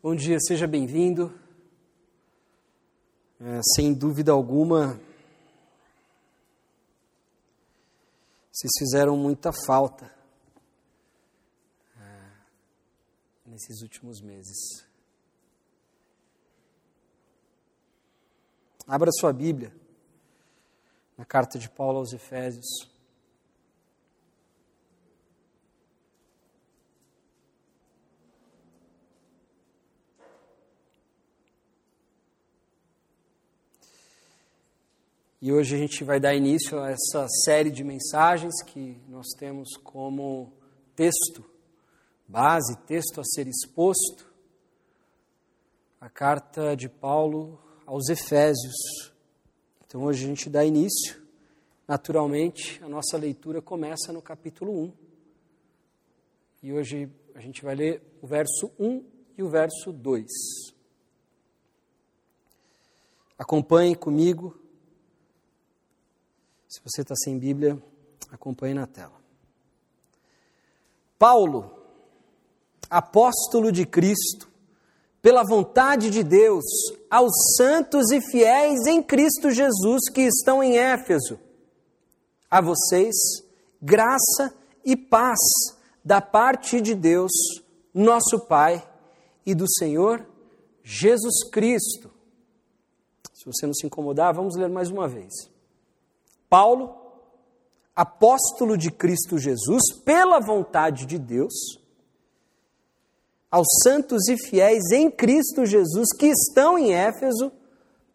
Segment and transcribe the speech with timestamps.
[0.00, 1.36] Bom dia, seja bem-vindo.
[3.40, 4.94] É, sem dúvida alguma,
[8.52, 10.08] vocês fizeram muita falta
[12.00, 12.30] é,
[13.44, 14.86] nesses últimos meses.
[18.86, 19.74] Abra sua Bíblia
[21.16, 22.88] na carta de Paulo aos Efésios.
[35.40, 39.76] E hoje a gente vai dar início a essa série de mensagens que nós temos
[39.76, 40.52] como
[40.96, 41.48] texto,
[42.26, 44.26] base, texto a ser exposto,
[46.00, 47.56] a carta de Paulo
[47.86, 49.12] aos Efésios.
[49.86, 51.22] Então hoje a gente dá início.
[51.86, 54.92] Naturalmente, a nossa leitura começa no capítulo 1.
[56.64, 59.04] E hoje a gente vai ler o verso 1
[59.38, 60.26] e o verso 2.
[63.38, 64.66] Acompanhe comigo
[66.68, 67.82] se você está sem Bíblia,
[68.30, 69.18] acompanhe na tela.
[71.18, 71.72] Paulo,
[72.90, 74.48] apóstolo de Cristo,
[75.22, 76.64] pela vontade de Deus,
[77.10, 81.40] aos santos e fiéis em Cristo Jesus que estão em Éfeso.
[82.50, 83.14] A vocês,
[83.80, 85.38] graça e paz
[86.04, 87.32] da parte de Deus,
[87.92, 88.86] nosso Pai,
[89.44, 90.26] e do Senhor
[90.82, 92.10] Jesus Cristo.
[93.32, 95.32] Se você não se incomodar, vamos ler mais uma vez.
[96.48, 96.94] Paulo,
[97.94, 101.80] apóstolo de Cristo Jesus, pela vontade de Deus,
[103.50, 107.50] aos santos e fiéis em Cristo Jesus que estão em Éfeso,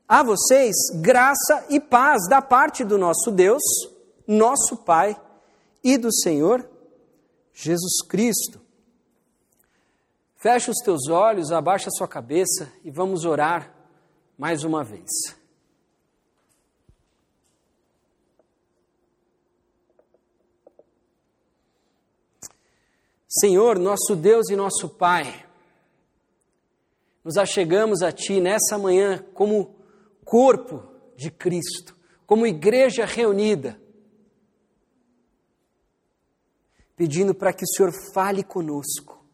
[0.08, 3.64] a vocês graça e paz da parte do nosso Deus,
[4.28, 5.20] nosso Pai
[5.84, 6.70] e do Senhor
[7.54, 8.62] Jesus Cristo.
[10.36, 13.74] Feche os teus olhos, abaixa a sua cabeça e vamos orar
[14.38, 15.10] mais uma vez.
[23.40, 25.44] Senhor, nosso Deus e nosso Pai,
[27.24, 29.76] nos achegamos a Ti nessa manhã como
[30.24, 30.84] corpo
[31.16, 33.82] de Cristo, como igreja reunida,
[36.96, 39.26] pedindo para que o Senhor fale conosco,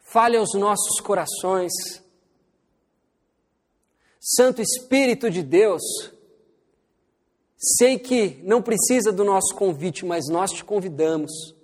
[0.00, 1.72] fale aos nossos corações.
[4.20, 5.82] Santo Espírito de Deus,
[7.76, 11.54] sei que não precisa do nosso convite, mas nós te convidamos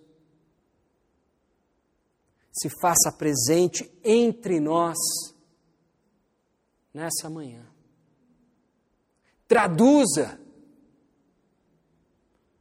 [2.52, 4.96] se faça presente entre nós
[6.92, 7.64] nessa manhã.
[9.46, 10.38] Traduza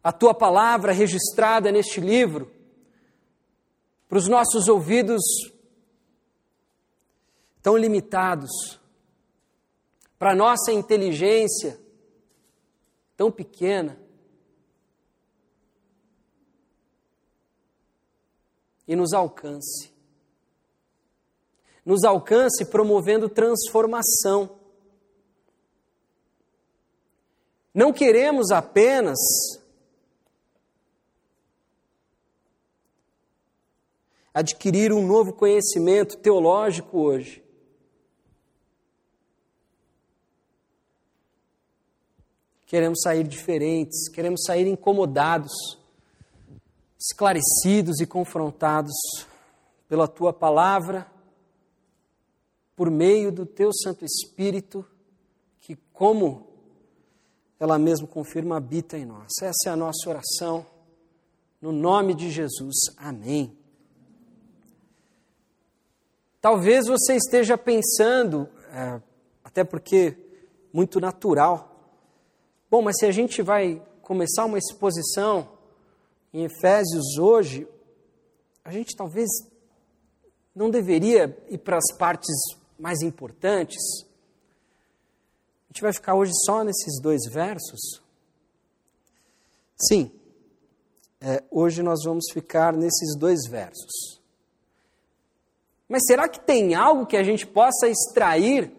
[0.03, 2.51] a tua palavra registrada neste livro
[4.07, 5.21] para os nossos ouvidos
[7.61, 8.79] tão limitados,
[10.17, 11.79] para a nossa inteligência
[13.19, 13.99] tão pequena.
[18.87, 19.93] e nos alcance.
[21.85, 24.57] Nos alcance promovendo transformação.
[27.71, 29.19] Não queremos apenas
[34.33, 37.43] adquirir um novo conhecimento teológico hoje.
[42.69, 45.51] Queremos sair diferentes, queremos sair incomodados
[46.99, 48.93] esclarecidos e confrontados
[49.87, 51.11] pela tua palavra,
[52.75, 54.85] por meio do teu Santo Espírito,
[55.59, 56.47] que, como
[57.59, 59.31] ela mesma confirma, habita em nós.
[59.41, 60.63] Essa é a nossa oração,
[61.59, 62.75] no nome de Jesus.
[62.97, 63.57] Amém.
[66.39, 69.01] Talvez você esteja pensando, é,
[69.43, 70.15] até porque
[70.71, 71.68] muito natural,
[72.69, 75.49] bom, mas se a gente vai começar uma exposição
[76.33, 77.67] em Efésios hoje,
[78.63, 79.29] a gente talvez
[80.55, 82.35] não deveria ir para as partes
[82.77, 83.81] mais importantes.
[84.03, 88.01] A gente vai ficar hoje só nesses dois versos?
[89.87, 90.11] Sim,
[91.21, 94.19] é, hoje nós vamos ficar nesses dois versos.
[95.87, 98.71] Mas será que tem algo que a gente possa extrair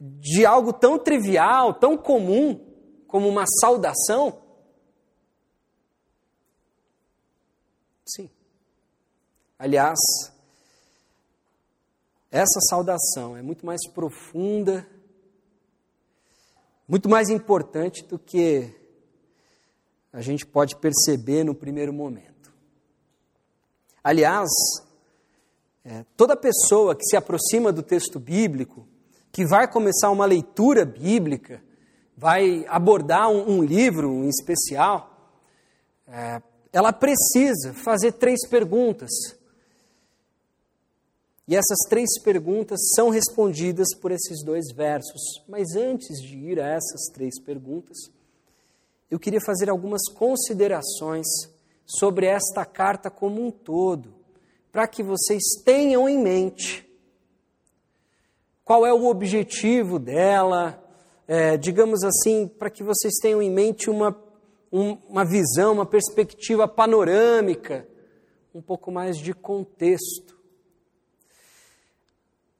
[0.00, 2.67] de algo tão trivial, tão comum,
[3.08, 4.40] como uma saudação?
[8.06, 8.30] Sim.
[9.58, 9.98] Aliás,
[12.30, 14.86] essa saudação é muito mais profunda,
[16.86, 18.72] muito mais importante do que
[20.12, 22.52] a gente pode perceber no primeiro momento.
[24.04, 24.48] Aliás,
[25.84, 28.86] É, toda pessoa que se aproxima do texto bíblico,
[29.32, 31.62] que vai começar uma leitura bíblica,
[32.18, 35.08] vai abordar um, um livro em especial,
[36.08, 36.42] é,
[36.72, 39.08] ela precisa fazer três perguntas.
[41.46, 45.22] E essas três perguntas são respondidas por esses dois versos.
[45.48, 47.96] Mas antes de ir a essas três perguntas,
[49.08, 51.26] eu queria fazer algumas considerações
[51.86, 54.12] sobre esta carta como um todo,
[54.72, 56.84] para que vocês tenham em mente
[58.64, 60.84] qual é o objetivo dela,
[61.28, 64.18] é, digamos assim, para que vocês tenham em mente uma,
[64.72, 67.86] um, uma visão, uma perspectiva panorâmica,
[68.54, 70.38] um pouco mais de contexto.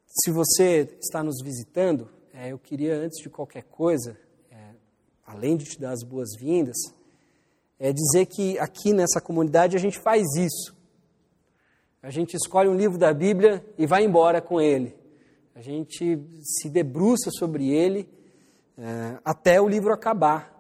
[0.06, 4.18] Se você está nos visitando, é, eu queria, antes de qualquer coisa,
[4.50, 4.74] é,
[5.26, 6.76] além de te dar as boas-vindas,
[7.78, 10.76] é dizer que aqui nessa comunidade a gente faz isso.
[12.02, 14.94] A gente escolhe um livro da Bíblia e vai embora com ele.
[15.54, 18.17] A gente se debruça sobre ele
[18.78, 20.54] é, até o livro acabar.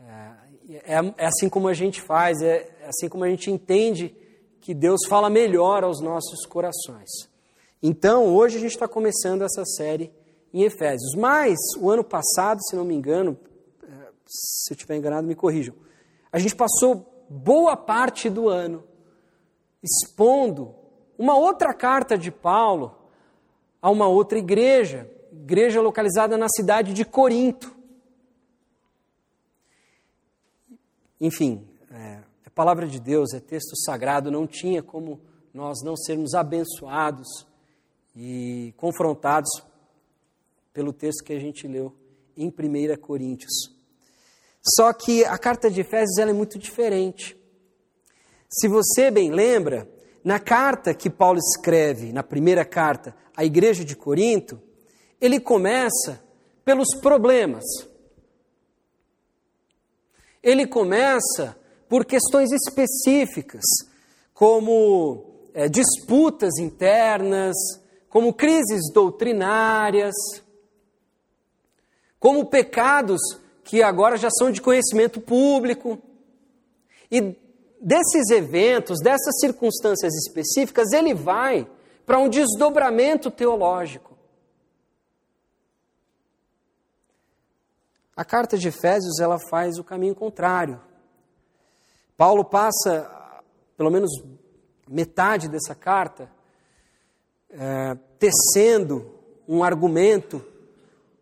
[0.00, 4.14] É, é, é, assim como a gente faz, é assim como a gente entende
[4.60, 7.08] que Deus fala melhor aos nossos corações.
[7.82, 10.12] Então, hoje a gente está começando essa série
[10.52, 11.14] em Efésios.
[11.16, 13.38] Mas, o ano passado, se não me engano,
[13.82, 13.86] é,
[14.26, 15.74] se eu estiver enganado, me corrijam,
[16.32, 18.84] a gente passou boa parte do ano
[19.82, 20.74] expondo
[21.16, 22.94] uma outra carta de Paulo
[23.80, 25.08] a uma outra igreja,
[25.40, 27.76] igreja localizada na cidade de Corinto.
[31.20, 32.22] Enfim, é,
[32.58, 35.20] palavra de Deus, é texto sagrado, não tinha como
[35.54, 37.46] nós não sermos abençoados
[38.16, 39.48] e confrontados
[40.72, 41.94] pelo texto que a gente leu
[42.36, 43.52] em 1 Coríntios.
[44.60, 47.36] Só que a carta de Efésios é muito diferente.
[48.48, 49.88] Se você bem lembra,
[50.24, 54.60] na carta que Paulo escreve, na primeira carta à igreja de Corinto,
[55.20, 56.22] ele começa
[56.64, 57.64] pelos problemas.
[60.42, 61.56] Ele começa
[61.88, 63.64] por questões específicas,
[64.34, 65.24] como
[65.54, 67.56] é, disputas internas,
[68.08, 70.14] como crises doutrinárias,
[72.20, 73.20] como pecados
[73.64, 75.98] que agora já são de conhecimento público.
[77.10, 77.34] E
[77.80, 81.68] desses eventos, dessas circunstâncias específicas, ele vai
[82.06, 84.07] para um desdobramento teológico.
[88.18, 90.80] A carta de Efésios ela faz o caminho contrário.
[92.16, 93.08] Paulo passa,
[93.76, 94.10] pelo menos
[94.88, 96.28] metade dessa carta,
[97.48, 99.08] é, tecendo
[99.46, 100.44] um argumento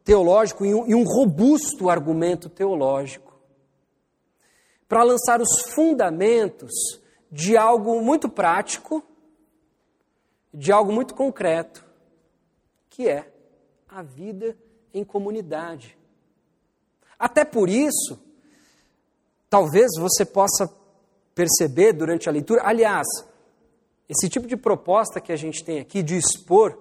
[0.04, 3.38] teológico e um, e um robusto argumento teológico
[4.88, 6.72] para lançar os fundamentos
[7.30, 9.04] de algo muito prático,
[10.50, 11.84] de algo muito concreto,
[12.88, 13.30] que é
[13.86, 14.56] a vida
[14.94, 15.95] em comunidade.
[17.18, 18.18] Até por isso,
[19.48, 20.70] talvez você possa
[21.34, 23.06] perceber durante a leitura, aliás,
[24.08, 26.78] esse tipo de proposta que a gente tem aqui de expor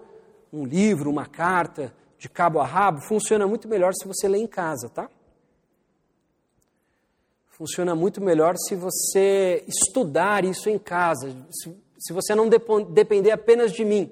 [0.51, 4.47] um livro, uma carta de cabo a rabo, funciona muito melhor se você lê em
[4.47, 5.09] casa, tá?
[7.49, 13.71] Funciona muito melhor se você estudar isso em casa, se, se você não depender apenas
[13.71, 14.11] de mim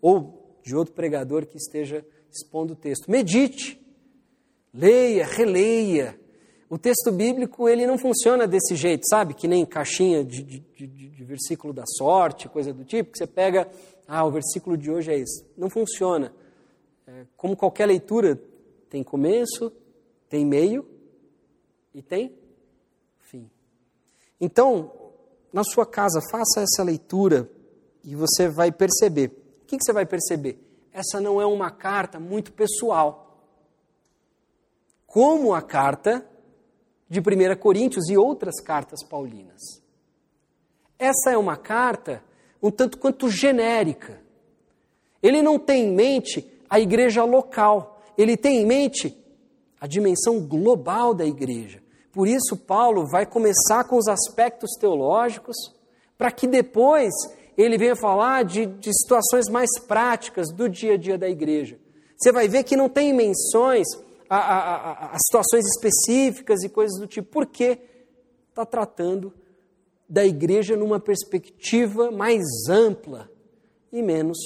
[0.00, 3.10] ou de outro pregador que esteja expondo o texto.
[3.10, 3.80] Medite,
[4.72, 6.18] leia, releia.
[6.68, 9.34] O texto bíblico ele não funciona desse jeito, sabe?
[9.34, 13.26] Que nem caixinha de, de, de, de versículo da sorte, coisa do tipo, que você
[13.26, 13.68] pega,
[14.06, 15.44] ah, o versículo de hoje é esse.
[15.56, 16.32] Não funciona.
[17.06, 18.38] É, como qualquer leitura,
[18.90, 19.72] tem começo,
[20.28, 20.86] tem meio
[21.94, 22.38] e tem
[24.40, 24.92] então,
[25.52, 27.50] na sua casa, faça essa leitura
[28.04, 29.32] e você vai perceber.
[29.62, 30.58] O que, você vai perceber?
[30.92, 33.27] Essa não é uma carta muito pessoal.
[35.08, 36.24] Como a carta
[37.08, 39.82] de 1 Coríntios e outras cartas paulinas.
[40.96, 42.22] Essa é uma carta
[42.62, 44.20] um tanto quanto genérica.
[45.22, 49.16] Ele não tem em mente a igreja local, ele tem em mente
[49.80, 51.82] a dimensão global da igreja.
[52.12, 55.56] Por isso, Paulo vai começar com os aspectos teológicos,
[56.16, 57.12] para que depois
[57.56, 61.78] ele venha falar de, de situações mais práticas do dia a dia da igreja.
[62.16, 63.86] Você vai ver que não tem menções
[64.28, 67.78] a, a, a, a situações específicas e coisas do tipo, porque
[68.48, 69.32] está tratando
[70.08, 73.30] da igreja numa perspectiva mais ampla
[73.92, 74.38] e menos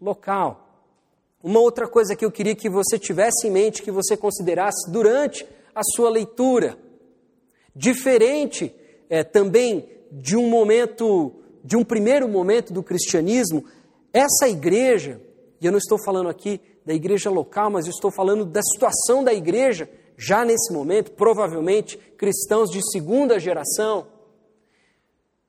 [0.00, 0.60] local.
[1.42, 5.46] Uma outra coisa que eu queria que você tivesse em mente, que você considerasse durante
[5.74, 6.78] a sua leitura,
[7.74, 8.72] Diferente
[9.10, 11.32] é, também de um momento,
[11.64, 13.64] de um primeiro momento do cristianismo,
[14.12, 15.20] essa igreja,
[15.60, 19.32] e eu não estou falando aqui da igreja local, mas estou falando da situação da
[19.32, 24.06] igreja já nesse momento, provavelmente cristãos de segunda geração,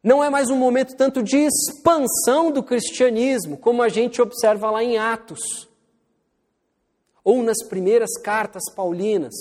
[0.06, 4.84] não é mais um momento tanto de expansão do cristianismo, como a gente observa lá
[4.84, 5.68] em Atos,
[7.24, 9.34] ou nas primeiras cartas paulinas.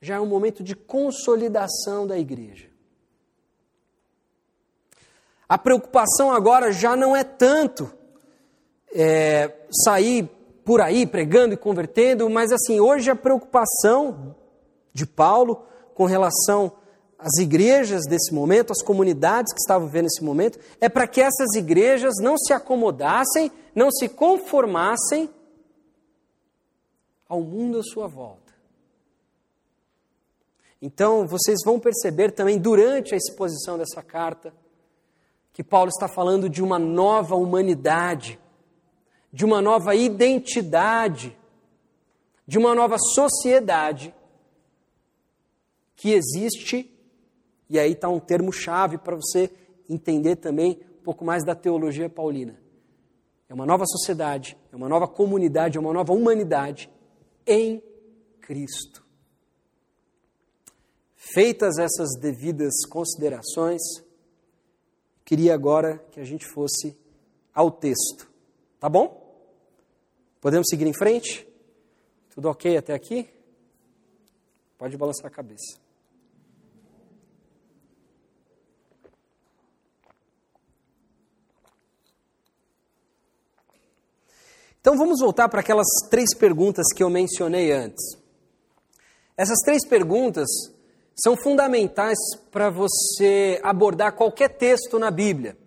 [0.00, 2.70] Já é um momento de consolidação da igreja.
[5.48, 7.92] A preocupação agora já não é tanto
[8.92, 9.52] é,
[9.84, 10.28] sair
[10.64, 14.34] por aí pregando e convertendo, mas assim, hoje a preocupação
[14.92, 15.64] de Paulo
[15.94, 16.72] com relação
[17.18, 21.54] as igrejas desse momento, as comunidades que estavam vivendo esse momento, é para que essas
[21.54, 25.30] igrejas não se acomodassem, não se conformassem
[27.28, 28.54] ao mundo à sua volta.
[30.80, 34.52] Então, vocês vão perceber também durante a exposição dessa carta
[35.52, 38.38] que Paulo está falando de uma nova humanidade,
[39.36, 41.36] de uma nova identidade,
[42.46, 44.14] de uma nova sociedade
[45.94, 46.90] que existe
[47.68, 49.52] e aí está um termo-chave para você
[49.90, 52.58] entender também um pouco mais da teologia paulina.
[53.46, 56.88] É uma nova sociedade, é uma nova comunidade, é uma nova humanidade
[57.46, 57.82] em
[58.40, 59.04] Cristo.
[61.14, 63.82] Feitas essas devidas considerações,
[65.26, 66.96] queria agora que a gente fosse
[67.52, 68.34] ao texto.
[68.80, 69.25] Tá bom?
[70.40, 71.46] Podemos seguir em frente?
[72.30, 73.28] Tudo ok até aqui?
[74.78, 75.78] Pode balançar a cabeça.
[84.80, 88.16] Então vamos voltar para aquelas três perguntas que eu mencionei antes.
[89.36, 90.46] Essas três perguntas
[91.16, 92.18] são fundamentais
[92.52, 95.58] para você abordar qualquer texto na Bíblia.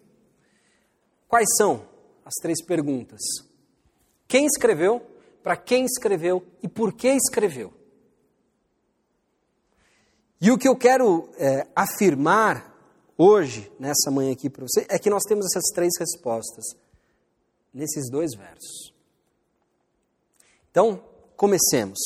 [1.28, 1.86] Quais são
[2.24, 3.20] as três perguntas?
[4.30, 5.02] Quem escreveu,
[5.42, 7.74] para quem escreveu e por que escreveu?
[10.40, 12.78] E o que eu quero é, afirmar
[13.18, 16.64] hoje, nessa manhã aqui para você, é que nós temos essas três respostas
[17.74, 18.94] nesses dois versos.
[20.70, 21.04] Então,
[21.36, 21.98] comecemos.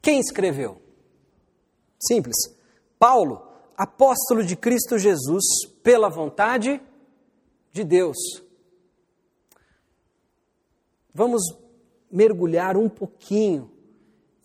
[0.00, 0.80] Quem escreveu?
[2.00, 2.36] Simples.
[2.96, 3.42] Paulo,
[3.76, 5.44] apóstolo de Cristo Jesus,
[5.82, 6.80] pela vontade
[7.72, 8.16] de Deus.
[11.14, 11.42] Vamos
[12.10, 13.70] mergulhar um pouquinho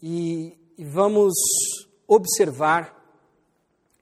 [0.01, 1.33] e, e vamos
[2.07, 2.95] observar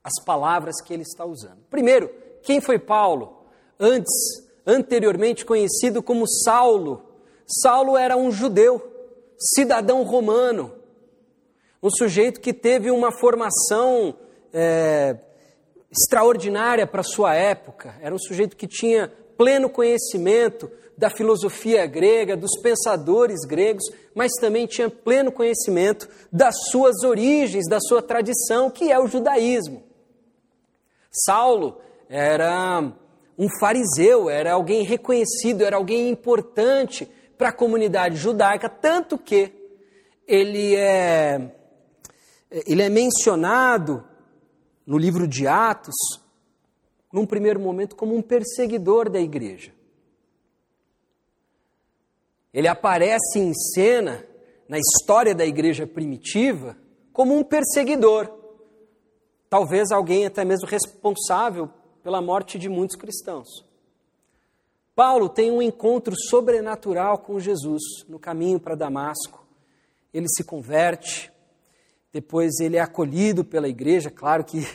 [0.04, 1.60] as palavras que ele está usando.
[1.70, 2.10] Primeiro,
[2.42, 3.46] quem foi Paulo?
[3.80, 4.14] Antes,
[4.66, 7.02] anteriormente conhecido como Saulo.
[7.48, 8.92] Saulo era um judeu
[9.38, 10.74] cidadão romano,
[11.82, 14.16] um sujeito que teve uma formação
[14.54, 15.18] é,
[15.92, 22.60] extraordinária para sua época, era um sujeito que tinha pleno conhecimento da filosofia grega, dos
[22.62, 23.84] pensadores gregos,
[24.14, 29.84] mas também tinha pleno conhecimento das suas origens, da sua tradição, que é o judaísmo.
[31.12, 32.92] Saulo era
[33.38, 39.52] um fariseu, era alguém reconhecido, era alguém importante para a comunidade judaica, tanto que
[40.28, 41.52] ele é,
[42.50, 44.04] ele é mencionado
[44.86, 45.96] no livro de Atos,
[47.12, 49.72] num primeiro momento, como um perseguidor da igreja.
[52.54, 54.26] Ele aparece em cena
[54.68, 56.78] na história da igreja primitiva
[57.12, 58.32] como um perseguidor.
[59.50, 61.70] Talvez alguém até mesmo responsável
[62.04, 63.48] pela morte de muitos cristãos.
[64.96, 69.44] Paulo tem um encontro sobrenatural com Jesus no caminho para Damasco.
[70.14, 71.32] Ele se converte,
[72.12, 74.12] depois ele é acolhido pela igreja.
[74.12, 74.68] Claro que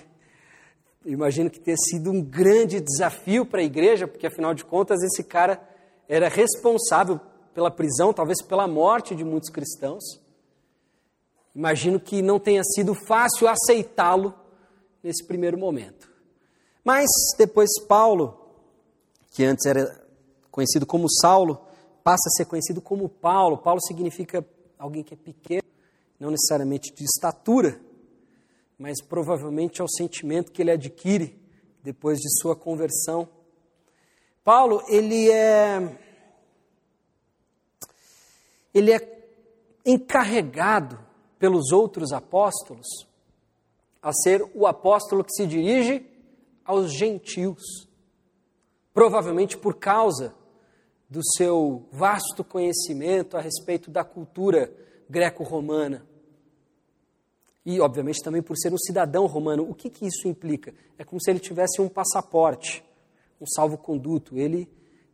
[1.06, 5.23] imagino que tenha sido um grande desafio para a igreja, porque afinal de contas esse
[5.23, 5.61] cara
[6.08, 7.20] era responsável
[7.58, 10.04] pela prisão, talvez pela morte de muitos cristãos.
[11.52, 14.32] Imagino que não tenha sido fácil aceitá-lo
[15.02, 16.08] nesse primeiro momento.
[16.84, 18.38] Mas depois Paulo,
[19.32, 20.06] que antes era
[20.52, 21.66] conhecido como Saulo,
[22.04, 23.58] passa a ser conhecido como Paulo.
[23.58, 24.46] Paulo significa
[24.78, 25.64] alguém que é pequeno,
[26.20, 27.80] não necessariamente de estatura,
[28.78, 31.36] mas provavelmente é o sentimento que ele adquire
[31.82, 33.28] depois de sua conversão.
[34.44, 36.06] Paulo, ele é
[38.72, 39.18] ele é
[39.84, 40.98] encarregado
[41.38, 42.87] pelos outros apóstolos
[44.02, 46.06] a ser o apóstolo que se dirige
[46.64, 47.88] aos gentios.
[48.92, 50.34] Provavelmente por causa
[51.08, 54.72] do seu vasto conhecimento a respeito da cultura
[55.08, 56.06] greco-romana.
[57.64, 59.68] E, obviamente, também por ser um cidadão romano.
[59.68, 60.75] O que, que isso implica?
[60.98, 62.84] É como se ele tivesse um passaporte,
[63.40, 64.38] um salvo-conduto.
[64.38, 64.68] Ele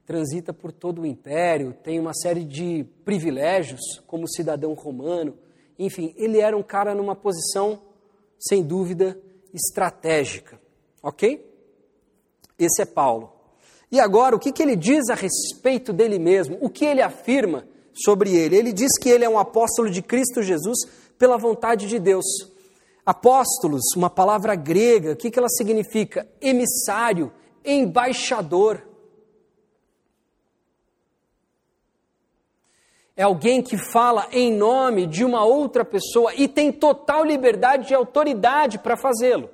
[0.07, 5.35] transita por todo o império, tem uma série de privilégios como cidadão romano.
[5.79, 7.81] Enfim, ele era um cara numa posição,
[8.39, 9.19] sem dúvida,
[9.53, 10.61] estratégica.
[11.03, 11.51] Ok?
[12.59, 13.33] Esse é Paulo.
[13.91, 16.59] E agora, o que, que ele diz a respeito dele mesmo?
[16.61, 18.57] O que ele afirma sobre ele?
[18.57, 20.79] Ele diz que ele é um apóstolo de Cristo Jesus
[21.19, 22.25] pela vontade de Deus.
[23.07, 26.27] Apóstolos, uma palavra grega, o que, que ela significa?
[26.41, 27.33] Emissário,
[27.65, 28.83] embaixador.
[33.17, 37.95] É alguém que fala em nome de uma outra pessoa e tem total liberdade e
[37.95, 39.49] autoridade para fazê-lo.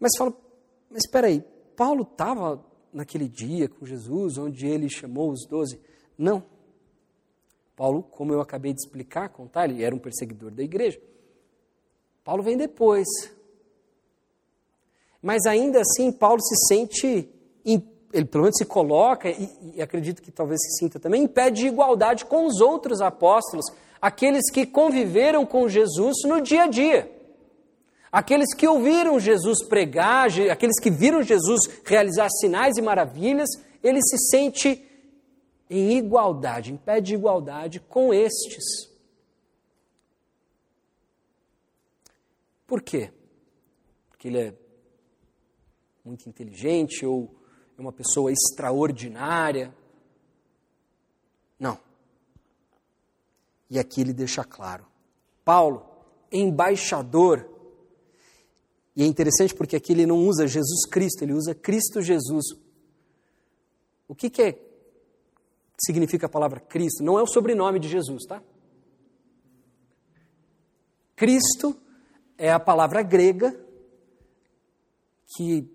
[0.00, 0.34] Mas fala,
[0.90, 1.42] mas espera aí,
[1.76, 5.80] Paulo estava naquele dia com Jesus, onde ele chamou os doze?
[6.16, 6.42] Não.
[7.76, 11.00] Paulo, como eu acabei de explicar, contar, ele era um perseguidor da igreja.
[12.22, 13.06] Paulo vem depois.
[15.20, 17.28] Mas ainda assim, Paulo se sente
[18.14, 21.50] ele pelo menos se coloca, e, e acredito que talvez se sinta também, em pé
[21.50, 23.66] de igualdade com os outros apóstolos,
[24.00, 27.10] aqueles que conviveram com Jesus no dia a dia.
[28.12, 33.50] Aqueles que ouviram Jesus pregar, aqueles que viram Jesus realizar sinais e maravilhas,
[33.82, 34.88] ele se sente
[35.68, 38.88] em igualdade, em pé de igualdade com estes.
[42.64, 43.10] Por quê?
[44.08, 44.54] Porque ele é
[46.04, 47.34] muito inteligente ou
[47.76, 49.74] é uma pessoa extraordinária.
[51.58, 51.78] Não.
[53.68, 54.86] E aqui ele deixa claro:
[55.44, 55.84] Paulo,
[56.30, 57.50] embaixador.
[58.96, 62.44] E é interessante porque aqui ele não usa Jesus Cristo, ele usa Cristo Jesus.
[64.06, 64.58] O que, que é,
[65.84, 67.02] significa a palavra Cristo?
[67.02, 68.42] Não é o sobrenome de Jesus, tá?
[71.16, 71.76] Cristo
[72.36, 73.58] é a palavra grega
[75.36, 75.68] que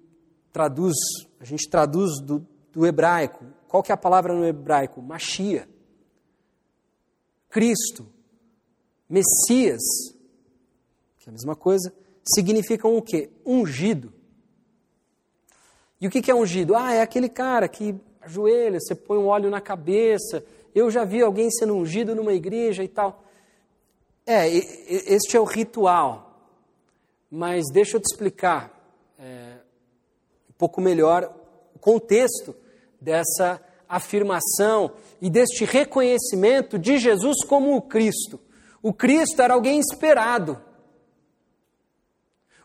[0.51, 0.95] traduz,
[1.39, 3.45] a gente traduz do, do hebraico.
[3.67, 5.01] Qual que é a palavra no hebraico?
[5.01, 5.67] Machia.
[7.49, 8.05] Cristo.
[9.09, 9.81] Messias,
[11.17, 11.91] que é a mesma coisa,
[12.23, 13.31] significam o quê?
[13.43, 14.13] Ungido.
[15.99, 16.75] E o que é ungido?
[16.75, 20.45] Ah, é aquele cara que ajoelha, você põe um óleo na cabeça.
[20.75, 23.23] Eu já vi alguém sendo ungido numa igreja e tal.
[24.25, 26.29] É, este é o ritual.
[27.31, 28.71] Mas deixa eu te explicar.
[29.17, 29.48] É,
[30.59, 31.33] pouco melhor
[31.73, 32.53] o contexto
[32.99, 34.91] dessa afirmação
[35.21, 38.37] e deste reconhecimento de Jesus como o Cristo.
[38.83, 40.61] O Cristo era alguém esperado.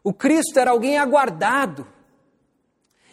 [0.03, 1.87] O Cristo era alguém aguardado.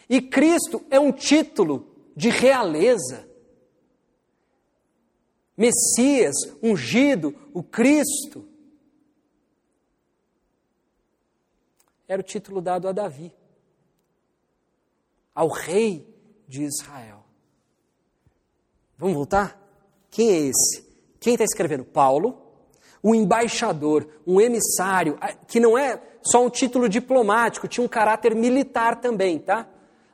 [0.10, 3.30] E Cristo é um título de realeza.
[5.56, 8.48] Messias, ungido, o Cristo.
[12.08, 13.32] Era o título dado a Davi
[15.34, 16.08] ao rei
[16.48, 17.24] de Israel.
[18.98, 19.60] Vamos voltar?
[20.10, 20.86] Quem é esse?
[21.20, 21.84] Quem está escrevendo?
[21.84, 22.38] Paulo,
[23.02, 25.17] o embaixador, um emissário,
[25.48, 29.67] que não é só um título diplomático, tinha um caráter militar também, tá?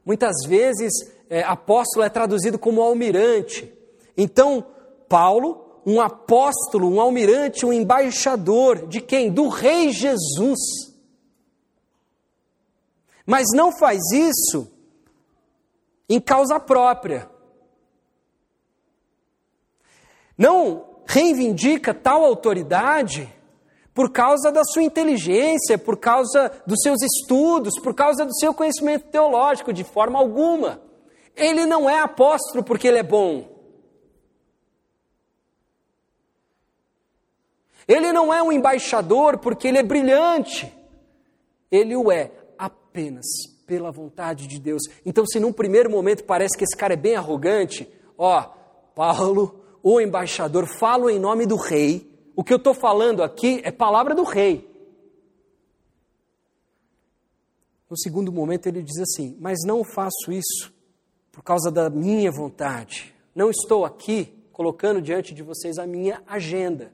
[0.06, 0.94] Muitas vezes,
[1.30, 3.74] é, apóstolo é traduzido como almirante.
[4.16, 4.66] Então,
[5.10, 9.32] Paulo, um apóstolo, um almirante, um embaixador de quem?
[9.32, 10.60] Do rei Jesus.
[13.26, 14.77] Mas não faz isso
[16.10, 17.30] em causa própria.
[20.38, 23.34] Não reivindica tal autoridade
[23.94, 29.08] por causa da sua inteligência, por causa dos seus estudos, por causa do seu conhecimento
[29.08, 30.82] teológico, de forma alguma.
[31.36, 33.58] Ele não é apóstolo porque ele é bom.
[37.88, 40.72] Ele não é um embaixador porque ele é brilhante.
[41.72, 44.82] Ele o é apenas pela vontade de Deus.
[45.06, 48.42] Então, se num primeiro momento parece que esse cara é bem arrogante, ó,
[48.96, 52.10] Paulo, o embaixador, falo em nome do rei.
[52.36, 54.68] O que eu estou falando aqui é palavra do rei.
[57.90, 60.74] No segundo momento, ele diz assim: Mas não faço isso
[61.32, 63.14] por causa da minha vontade.
[63.36, 66.92] Não estou aqui colocando diante de vocês a minha agenda,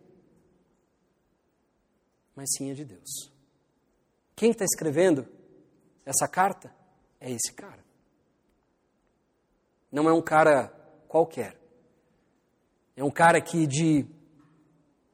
[2.35, 3.31] mas sim a de Deus.
[4.35, 5.25] Quem está escrevendo
[6.05, 6.73] essa carta
[7.19, 7.83] é esse cara.
[9.91, 10.67] Não é um cara
[11.07, 11.57] qualquer.
[12.95, 14.05] É um cara que de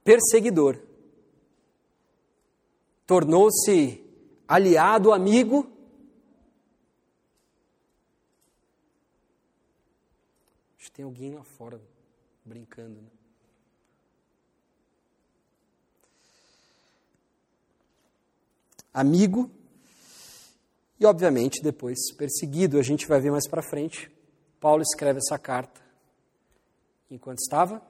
[0.03, 0.81] perseguidor
[3.05, 4.03] tornou-se
[4.47, 5.71] aliado, amigo.
[10.77, 11.79] Acho que tem alguém lá fora
[12.45, 13.09] brincando, né?
[18.91, 19.51] Amigo
[20.99, 22.77] e, obviamente, depois perseguido.
[22.77, 24.11] A gente vai ver mais para frente.
[24.59, 25.79] Paulo escreve essa carta
[27.09, 27.81] enquanto estava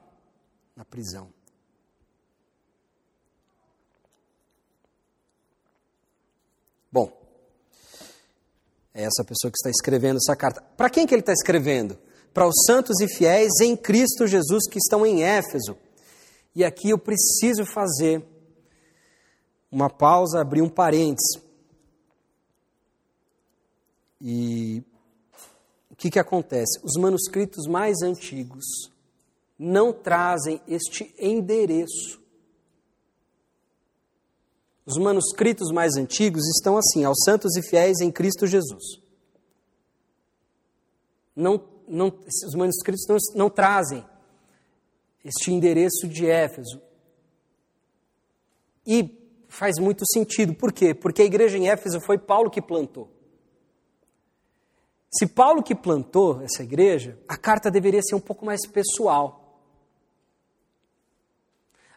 [0.76, 1.32] na prisão.
[6.92, 7.12] Bom,
[8.94, 10.62] é essa pessoa que está escrevendo essa carta.
[10.76, 11.98] Para quem que ele está escrevendo?
[12.32, 15.76] Para os santos e fiéis em Cristo Jesus que estão em Éfeso.
[16.54, 18.24] E aqui eu preciso fazer
[19.70, 21.49] uma pausa, abrir um parênteses.
[24.20, 24.82] E
[25.90, 26.78] o que, que acontece?
[26.82, 28.90] Os manuscritos mais antigos
[29.58, 32.20] não trazem este endereço.
[34.84, 39.00] Os manuscritos mais antigos estão assim: aos santos e fiéis em Cristo Jesus.
[41.34, 44.04] Não, não, os manuscritos não, não trazem
[45.24, 46.80] este endereço de Éfeso.
[48.86, 50.54] E faz muito sentido.
[50.54, 50.94] Por quê?
[50.94, 53.19] Porque a igreja em Éfeso foi Paulo que plantou.
[55.10, 59.58] Se Paulo que plantou essa igreja, a carta deveria ser um pouco mais pessoal.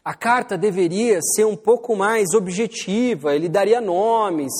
[0.04, 4.52] A carta deveria ser um pouco mais objetiva, ele daria nomes.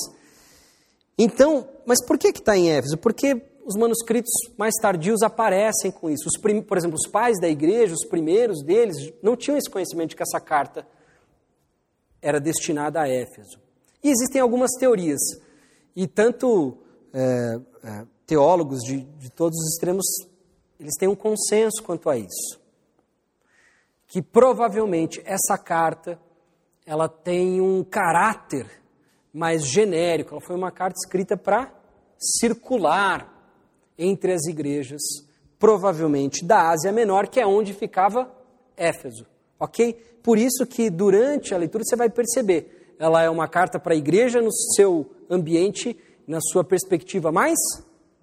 [1.18, 2.96] Então, mas por que está em Éfeso?
[2.96, 6.28] Porque os manuscritos mais tardios aparecem com isso.
[6.28, 10.16] Os, por exemplo, os pais da igreja, os primeiros deles, não tinham esse conhecimento de
[10.16, 10.86] que essa carta
[12.22, 13.58] era destinada a Éfeso.
[14.02, 15.20] E existem algumas teorias,
[15.96, 16.78] e tanto
[17.12, 20.04] é, é, teólogos de, de todos os extremos,
[20.78, 22.60] eles têm um consenso quanto a isso.
[24.06, 26.18] Que provavelmente essa carta
[26.86, 28.70] ela tem um caráter
[29.32, 31.72] mais genérico, ela foi uma carta escrita para
[32.18, 33.30] circular
[33.98, 35.00] entre as igrejas,
[35.58, 38.30] provavelmente da Ásia Menor, que é onde ficava
[38.76, 39.26] Éfeso.
[39.58, 39.94] Ok?
[40.22, 43.96] Por isso que durante a leitura você vai perceber, ela é uma carta para a
[43.96, 47.58] igreja no seu ambiente, na sua perspectiva mais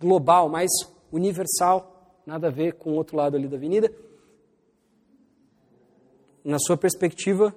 [0.02, 0.70] global, mais
[1.12, 3.94] universal, nada a ver com o outro lado ali da avenida,
[6.44, 7.56] na sua perspectiva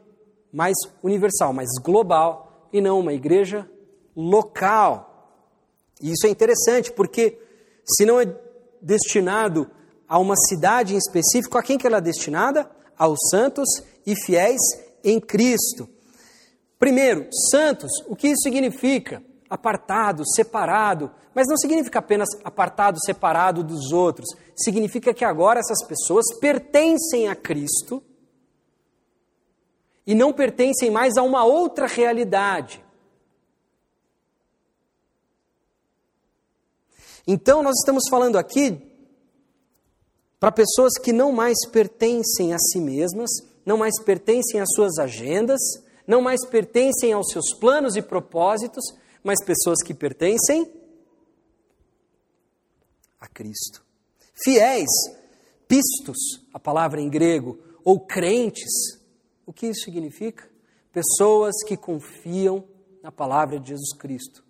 [0.52, 3.68] mais universal, mais global, e não uma igreja
[4.14, 5.10] local.
[6.00, 7.38] E isso é interessante porque
[7.84, 8.36] se não é
[8.80, 9.68] destinado
[10.06, 12.70] a uma cidade em específico, a quem que ela é destinada?
[12.96, 13.68] Aos santos
[14.06, 14.60] e fiéis
[15.02, 15.88] em Cristo.
[16.78, 19.22] Primeiro, santos, o que isso significa?
[19.54, 24.26] Apartado, separado, mas não significa apenas apartado, separado dos outros.
[24.56, 28.02] Significa que agora essas pessoas pertencem a Cristo
[30.04, 32.84] e não pertencem mais a uma outra realidade.
[37.24, 38.76] Então, nós estamos falando aqui
[40.40, 43.30] para pessoas que não mais pertencem a si mesmas,
[43.64, 45.60] não mais pertencem às suas agendas,
[46.06, 48.84] não mais pertencem aos seus planos e propósitos,
[49.24, 50.70] mas pessoas que pertencem
[53.18, 53.82] a Cristo.
[54.34, 54.90] Fiéis,
[55.66, 59.00] pistos, a palavra em grego, ou crentes,
[59.46, 60.48] o que isso significa?
[60.92, 62.68] Pessoas que confiam
[63.02, 64.44] na palavra de Jesus Cristo,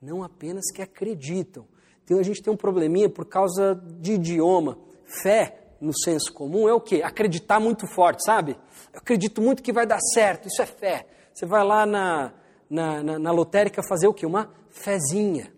[0.00, 1.66] não apenas que acreditam,
[2.04, 4.78] então a gente tem um probleminha por causa de idioma.
[5.22, 7.02] Fé, no senso comum, é o quê?
[7.02, 8.58] Acreditar muito forte, sabe?
[8.92, 11.06] Eu acredito muito que vai dar certo, isso é fé.
[11.32, 12.32] Você vai lá na,
[12.68, 14.26] na, na, na lotérica fazer o quê?
[14.26, 15.52] Uma fezinha.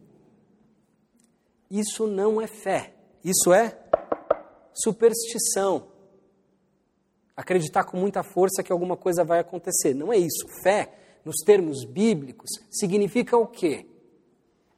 [1.70, 3.78] Isso não é fé, isso é
[4.72, 5.88] superstição.
[7.36, 9.94] Acreditar com muita força que alguma coisa vai acontecer.
[9.94, 10.46] Não é isso.
[10.62, 10.92] Fé,
[11.24, 13.86] nos termos bíblicos, significa o quê?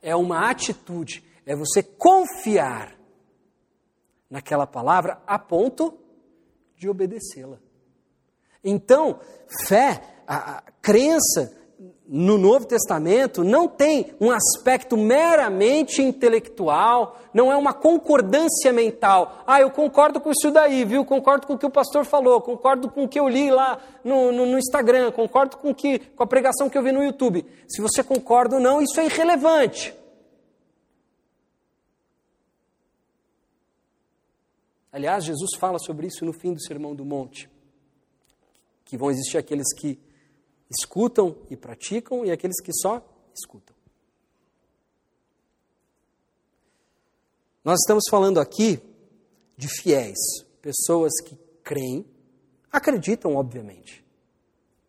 [0.00, 2.98] É uma atitude, é você confiar
[4.30, 5.98] naquela palavra a ponto
[6.76, 7.58] de obedecê-la.
[8.62, 9.20] Então,
[9.66, 11.56] fé, a, a crença
[12.08, 19.44] no Novo Testamento não tem um aspecto meramente intelectual, não é uma concordância mental.
[19.46, 21.04] Ah, eu concordo com isso daí, viu?
[21.04, 24.32] Concordo com o que o pastor falou, concordo com o que eu li lá no,
[24.32, 27.46] no, no Instagram, concordo com, que, com a pregação que eu vi no YouTube.
[27.68, 29.94] Se você concorda ou não, isso é irrelevante.
[34.90, 37.48] Aliás, Jesus fala sobre isso no fim do Sermão do Monte.
[38.84, 39.98] Que vão existir aqueles que
[40.70, 43.02] escutam e praticam e aqueles que só
[43.34, 43.74] escutam.
[47.64, 48.80] Nós estamos falando aqui
[49.56, 50.18] de fiéis,
[50.62, 52.06] pessoas que creem,
[52.70, 54.04] acreditam, obviamente,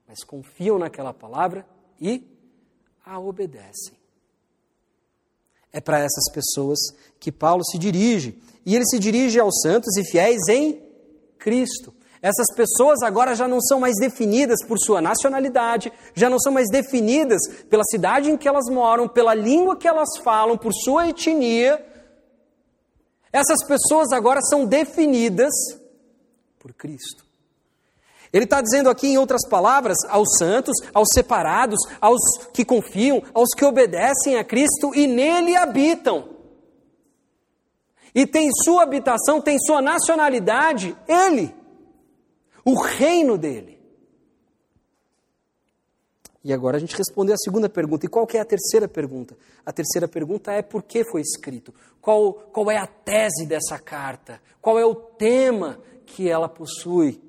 [0.07, 1.67] mas confiam naquela palavra
[1.99, 2.23] e
[3.03, 3.97] a obedecem.
[5.71, 6.79] É para essas pessoas
[7.19, 8.41] que Paulo se dirige.
[8.65, 10.81] E ele se dirige aos santos e fiéis em
[11.37, 11.93] Cristo.
[12.21, 16.69] Essas pessoas agora já não são mais definidas por sua nacionalidade, já não são mais
[16.69, 21.83] definidas pela cidade em que elas moram, pela língua que elas falam, por sua etnia.
[23.31, 25.53] Essas pessoas agora são definidas
[26.59, 27.23] por Cristo.
[28.33, 32.19] Ele está dizendo aqui, em outras palavras, aos santos, aos separados, aos
[32.53, 36.29] que confiam, aos que obedecem a Cristo e nele habitam.
[38.13, 41.55] E tem sua habitação, tem sua nacionalidade, Ele,
[42.69, 43.79] o reino dele.
[46.43, 48.05] E agora a gente respondeu a segunda pergunta.
[48.05, 49.35] E qual que é a terceira pergunta?
[49.65, 51.73] A terceira pergunta é por que foi escrito?
[52.01, 54.41] Qual, qual é a tese dessa carta?
[54.61, 57.21] Qual é o tema que ela possui?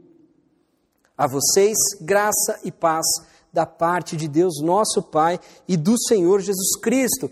[1.18, 3.04] A vocês, graça e paz
[3.52, 7.30] da parte de Deus, nosso Pai, e do Senhor Jesus Cristo.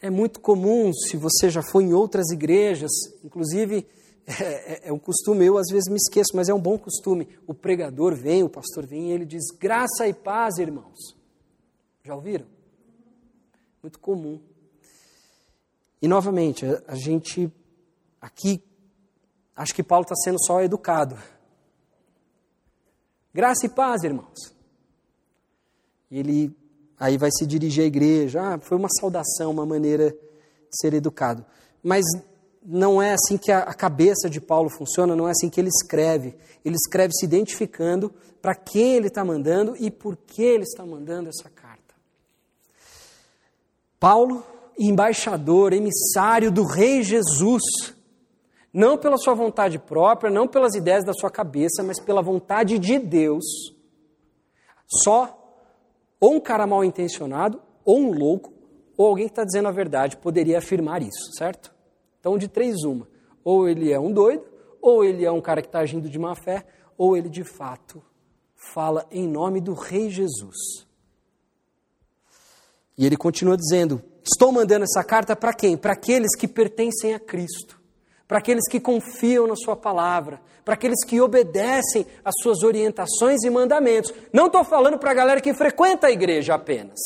[0.00, 2.90] É muito comum, se você já foi em outras igrejas,
[3.22, 3.86] inclusive
[4.38, 7.28] é, é, é, um costume, eu às vezes me esqueço, mas é um bom costume.
[7.46, 11.16] O pregador vem, o pastor vem e ele diz: graça e paz, irmãos.
[12.04, 12.46] Já ouviram?
[13.82, 14.40] Muito comum.
[16.00, 17.52] E novamente, a, gente
[18.20, 18.62] aqui,
[19.56, 21.18] acho que Paulo está sendo só educado.
[23.34, 24.54] Graça e paz, irmãos.
[26.10, 26.56] E ele
[26.98, 28.40] aí vai se dirigir à igreja.
[28.42, 31.44] Ah, foi uma saudação, uma maneira de ser educado.
[31.82, 32.04] Mas
[32.64, 36.36] não é assim que a cabeça de Paulo funciona, não é assim que ele escreve.
[36.64, 41.28] Ele escreve se identificando para quem ele está mandando e por que ele está mandando
[41.28, 41.94] essa carta.
[43.98, 44.44] Paulo,
[44.78, 47.62] embaixador, emissário do Rei Jesus,
[48.72, 52.98] não pela sua vontade própria, não pelas ideias da sua cabeça, mas pela vontade de
[52.98, 53.44] Deus.
[54.86, 55.36] Só
[56.18, 58.52] ou um cara mal intencionado, ou um louco,
[58.96, 61.79] ou alguém que está dizendo a verdade poderia afirmar isso, certo?
[62.20, 63.08] Então, de três, uma.
[63.42, 64.44] Ou ele é um doido,
[64.80, 66.64] ou ele é um cara que está agindo de má fé,
[66.96, 68.02] ou ele de fato
[68.54, 70.86] fala em nome do Rei Jesus.
[72.96, 75.76] E ele continua dizendo: Estou mandando essa carta para quem?
[75.76, 77.80] Para aqueles que pertencem a Cristo
[78.30, 83.50] para aqueles que confiam na Sua palavra, para aqueles que obedecem às Suas orientações e
[83.50, 84.14] mandamentos.
[84.32, 87.00] Não estou falando para a galera que frequenta a igreja apenas.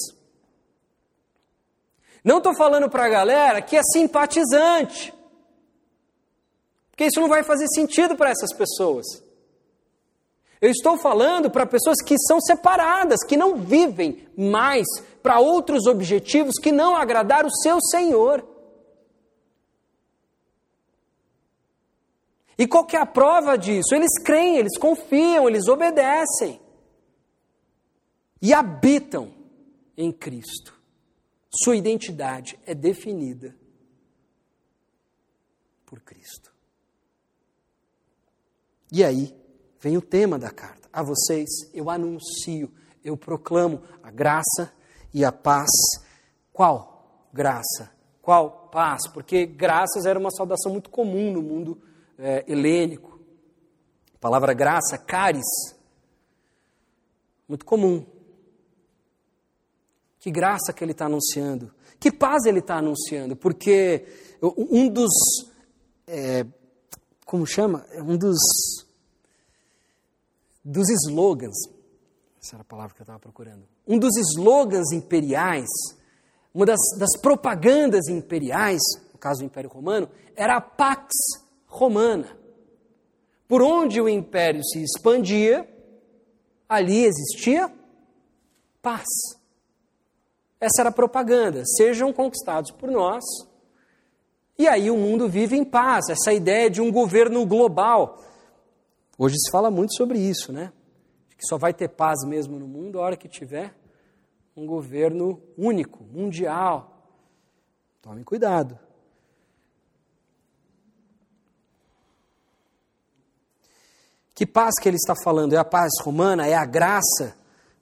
[2.25, 5.13] Não estou falando para a galera que é simpatizante.
[6.91, 9.05] Porque isso não vai fazer sentido para essas pessoas.
[10.61, 14.87] Eu estou falando para pessoas que são separadas, que não vivem mais
[15.23, 18.43] para outros objetivos que não agradar o seu Senhor.
[22.57, 23.95] E qual é a prova disso?
[23.95, 26.61] Eles creem, eles confiam, eles obedecem.
[28.41, 29.35] E habitam
[29.97, 30.84] em Cristo.
[31.63, 33.55] Sua identidade é definida
[35.87, 36.53] por Cristo.
[38.91, 39.35] E aí
[39.81, 40.89] vem o tema da carta.
[40.93, 42.73] A vocês eu anuncio,
[43.05, 44.73] eu proclamo a graça
[45.13, 45.71] e a paz.
[46.53, 47.93] Qual graça?
[48.21, 49.07] Qual paz?
[49.13, 51.81] Porque graças era uma saudação muito comum no mundo
[52.19, 53.21] é, helênico.
[54.15, 55.45] A palavra graça, caris,
[57.49, 58.14] muito comum.
[60.25, 61.71] Que graça que ele está anunciando.
[62.01, 63.37] Que paz ele está anunciando.
[63.37, 64.07] Porque
[64.41, 65.13] um dos.
[66.07, 66.47] É,
[67.27, 67.85] como chama?
[67.99, 68.39] Um dos.
[70.65, 71.69] Dos slogans.
[72.43, 73.69] Essa era a palavra que eu estava procurando.
[73.87, 75.69] Um dos slogans imperiais,
[76.55, 78.81] uma das, das propagandas imperiais,
[79.13, 81.13] no caso do Império Romano, era a Pax
[81.67, 82.35] romana.
[83.47, 85.69] Por onde o império se expandia,
[86.67, 87.71] ali existia
[88.81, 89.05] paz.
[90.65, 91.63] Essa era a propaganda.
[91.77, 93.23] Sejam conquistados por nós.
[94.59, 96.09] E aí o mundo vive em paz.
[96.09, 98.19] Essa ideia de um governo global.
[99.19, 100.73] Hoje se fala muito sobre isso, né?
[101.37, 103.75] Que só vai ter paz mesmo no mundo a hora que tiver
[104.57, 107.11] um governo único, mundial.
[108.01, 108.79] Tome cuidado.
[114.35, 115.53] Que paz que ele está falando?
[115.53, 116.47] É a paz romana?
[116.47, 117.37] É a graça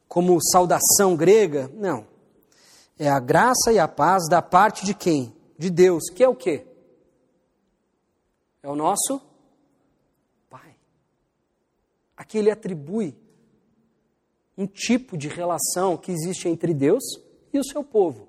[0.08, 1.70] como saudação grega?
[1.74, 2.11] Não.
[3.02, 5.34] É a graça e a paz da parte de quem?
[5.58, 6.64] De Deus, que é o quê?
[8.62, 9.20] É o nosso
[10.48, 10.76] Pai.
[12.16, 13.16] Aqui ele atribui
[14.56, 17.02] um tipo de relação que existe entre Deus
[17.52, 18.28] e o seu povo.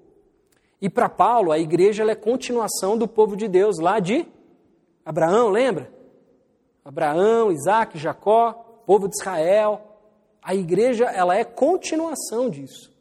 [0.82, 4.26] E para Paulo, a igreja é continuação do povo de Deus lá de
[5.06, 5.94] Abraão, lembra?
[6.84, 8.54] Abraão, Isaac, Jacó,
[8.88, 10.00] povo de Israel.
[10.42, 12.92] A igreja ela é continuação disso.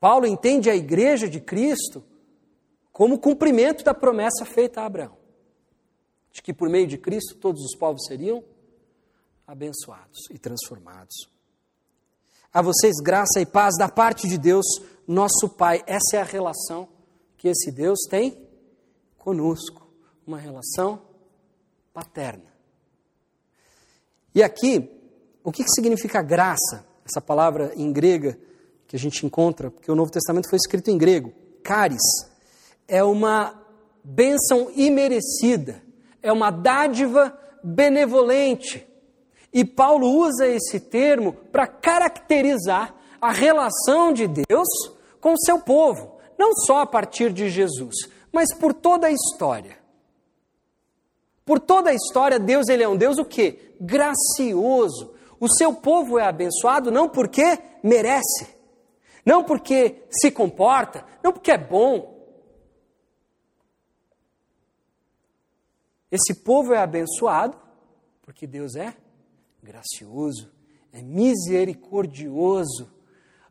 [0.00, 2.04] Paulo entende a igreja de Cristo
[2.92, 5.16] como cumprimento da promessa feita a Abraão,
[6.32, 8.44] de que por meio de Cristo todos os povos seriam
[9.46, 11.28] abençoados e transformados.
[12.52, 14.64] A vocês graça e paz da parte de Deus,
[15.06, 15.82] nosso Pai.
[15.86, 16.88] Essa é a relação
[17.36, 18.48] que esse Deus tem
[19.16, 19.86] conosco,
[20.26, 21.02] uma relação
[21.92, 22.52] paterna.
[24.34, 24.90] E aqui,
[25.42, 26.86] o que significa graça?
[27.04, 28.38] Essa palavra em grega
[28.88, 32.00] que a gente encontra, porque o Novo Testamento foi escrito em grego, caris,
[32.88, 33.54] é uma
[34.02, 35.82] bênção imerecida,
[36.22, 38.86] é uma dádiva benevolente.
[39.52, 44.68] E Paulo usa esse termo para caracterizar a relação de Deus
[45.20, 47.94] com o seu povo, não só a partir de Jesus,
[48.32, 49.76] mas por toda a história.
[51.44, 53.74] Por toda a história, Deus ele é um Deus o quê?
[53.80, 55.12] Gracioso.
[55.40, 58.57] O seu povo é abençoado não porque merece,
[59.28, 62.16] não porque se comporta, não porque é bom.
[66.10, 67.60] Esse povo é abençoado
[68.22, 68.96] porque Deus é
[69.62, 70.50] gracioso,
[70.90, 72.90] é misericordioso,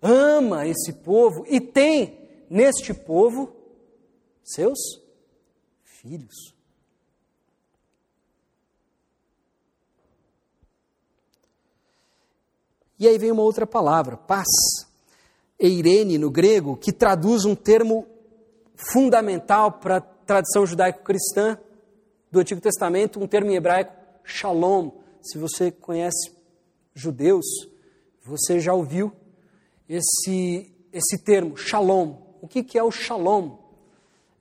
[0.01, 3.55] ama esse povo e tem neste povo
[4.43, 4.79] seus
[5.83, 6.55] filhos.
[12.97, 14.47] E aí vem uma outra palavra, paz,
[15.59, 18.05] eirene no grego, que traduz um termo
[18.75, 21.57] fundamental para a tradição judaico-cristã
[22.31, 23.93] do Antigo Testamento, um termo em hebraico,
[24.23, 24.91] shalom.
[25.21, 26.31] Se você conhece
[26.93, 27.45] judeus,
[28.23, 29.11] você já ouviu
[29.87, 32.15] esse, esse termo, shalom.
[32.41, 33.57] O que, que é o shalom?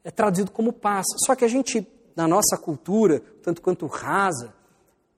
[0.05, 1.07] É traduzido como paz.
[1.25, 4.55] Só que a gente, na nossa cultura, tanto quanto rasa,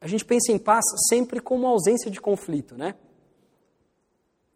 [0.00, 2.94] a gente pensa em paz sempre como ausência de conflito, né?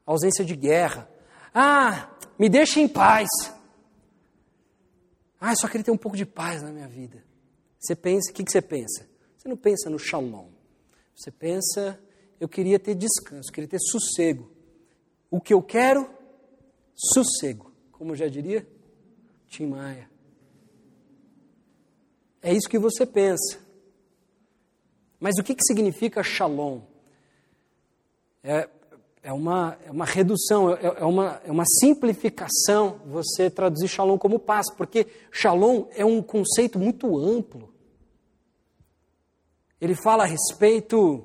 [0.07, 1.09] ausência de guerra.
[1.55, 3.29] Ah, me deixe em paz.
[5.41, 7.25] Ah, eu só queria ter um pouco de paz na minha vida.
[7.79, 9.09] Você pensa, o que, que você pensa?
[9.37, 10.49] Você não pensa no shalom.
[11.15, 11.99] Você pensa,
[12.41, 14.51] eu queria ter descanso, eu queria ter sossego.
[15.31, 16.09] O que eu quero?
[16.95, 17.73] Sossego.
[17.91, 18.67] Como já diria
[19.49, 20.09] Tim Maia.
[22.41, 23.61] É isso que você pensa.
[25.21, 26.83] Mas o que, que significa shalom?
[28.43, 28.69] É,
[29.23, 34.39] é uma, é uma redução, é, é, uma, é uma simplificação você traduzir shalom como
[34.39, 37.73] paz, porque shalom é um conceito muito amplo.
[39.81, 41.25] Ele fala a respeito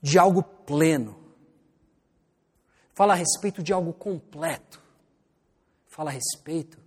[0.00, 1.16] de algo pleno,
[2.92, 4.82] fala a respeito de algo completo,
[5.86, 6.78] fala a respeito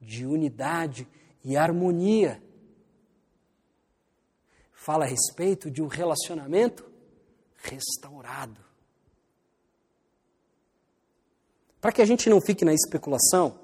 [0.00, 1.06] de unidade
[1.44, 2.42] e harmonia,
[4.72, 6.87] fala a respeito de um relacionamento
[7.68, 8.60] restaurado.
[11.80, 13.58] Para que a gente não fique na especulação,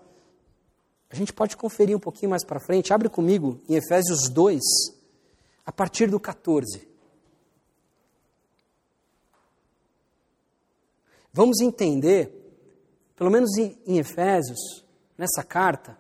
[1.11, 2.93] a gente pode conferir um pouquinho mais para frente.
[2.93, 4.61] Abre comigo em Efésios 2,
[5.67, 6.89] a partir do 14.
[11.33, 12.31] Vamos entender,
[13.17, 14.85] pelo menos em Efésios,
[15.19, 15.99] nessa carta,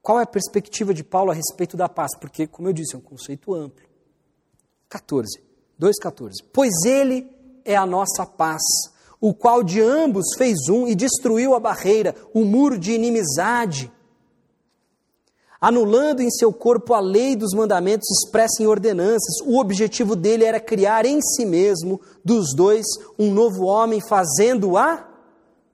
[0.00, 2.98] qual é a perspectiva de Paulo a respeito da paz, porque, como eu disse, é
[2.98, 3.93] um conceito amplo.
[4.94, 5.40] 14,
[5.80, 6.30] 2,14.
[6.52, 7.28] Pois ele
[7.64, 8.62] é a nossa paz,
[9.20, 13.90] o qual de ambos fez um e destruiu a barreira, o muro de inimizade,
[15.60, 19.40] anulando em seu corpo a lei dos mandamentos expressa em ordenanças.
[19.44, 22.86] O objetivo dele era criar em si mesmo, dos dois,
[23.18, 25.08] um novo homem, fazendo a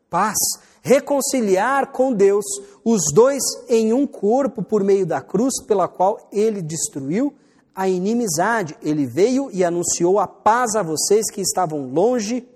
[0.09, 0.38] paz,
[0.80, 2.44] reconciliar com Deus
[2.83, 7.35] os dois em um corpo por meio da cruz, pela qual ele destruiu
[7.81, 8.77] a inimizade.
[8.83, 12.47] Ele veio e anunciou a paz a vocês que estavam longe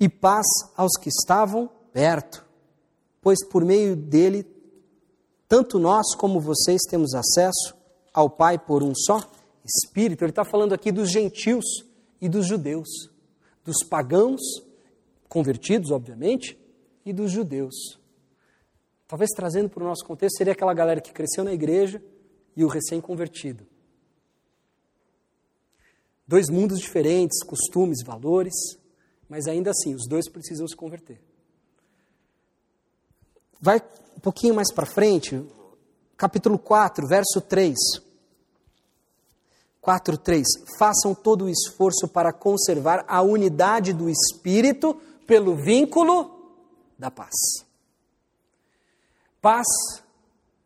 [0.00, 0.44] e paz
[0.76, 2.44] aos que estavam perto,
[3.20, 4.44] pois por meio dele,
[5.46, 7.76] tanto nós como vocês temos acesso
[8.12, 9.20] ao Pai por um só
[9.64, 10.24] Espírito.
[10.24, 11.64] Ele está falando aqui dos gentios
[12.20, 12.88] e dos judeus,
[13.64, 14.40] dos pagãos,
[15.28, 16.58] convertidos, obviamente,
[17.06, 18.00] e dos judeus.
[19.06, 22.02] Talvez trazendo para o nosso contexto, seria aquela galera que cresceu na igreja,
[22.56, 23.66] e o recém-convertido.
[26.26, 28.54] Dois mundos diferentes, costumes, valores,
[29.28, 31.20] mas ainda assim, os dois precisam se converter.
[33.60, 33.82] Vai
[34.16, 35.44] um pouquinho mais para frente,
[36.16, 37.76] capítulo 4, verso 3.
[39.80, 40.46] 4, 3.
[40.78, 44.94] Façam todo o esforço para conservar a unidade do espírito
[45.26, 46.56] pelo vínculo
[46.98, 47.34] da paz.
[49.40, 49.66] Paz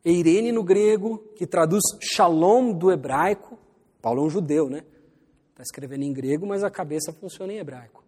[0.07, 3.59] Eirene no grego, que traduz shalom do hebraico.
[4.01, 4.85] Paulo é um judeu, né?
[5.51, 8.05] Está escrevendo em grego, mas a cabeça funciona em hebraico.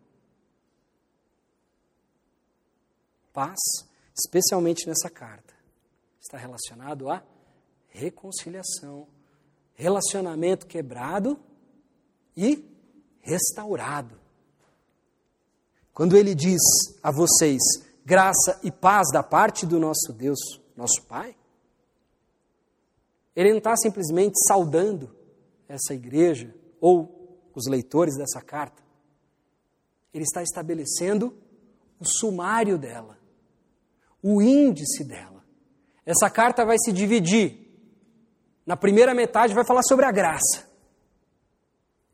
[3.33, 3.59] Paz,
[4.17, 5.53] especialmente nessa carta,
[6.21, 7.21] está relacionado à
[7.89, 9.09] reconciliação,
[9.75, 11.37] relacionamento quebrado
[12.37, 12.65] e
[13.23, 14.21] restaurado.
[15.93, 16.61] Quando ele diz
[17.03, 17.61] a vocês
[18.05, 20.39] graça e paz da parte do nosso Deus,
[20.77, 21.35] nosso Pai,
[23.39, 25.15] ele não está simplesmente saudando
[25.69, 28.83] essa igreja ou os leitores dessa carta.
[30.13, 31.39] Ele está estabelecendo
[32.01, 33.17] o sumário dela,
[34.21, 35.45] o índice dela.
[36.05, 37.65] Essa carta vai se dividir.
[38.67, 40.69] Na primeira metade vai falar sobre a graça.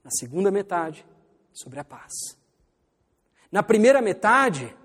[0.05, 1.07] Na segunda metade,
[1.55, 2.13] sobre a paz.
[3.51, 4.77] Na primeira metade,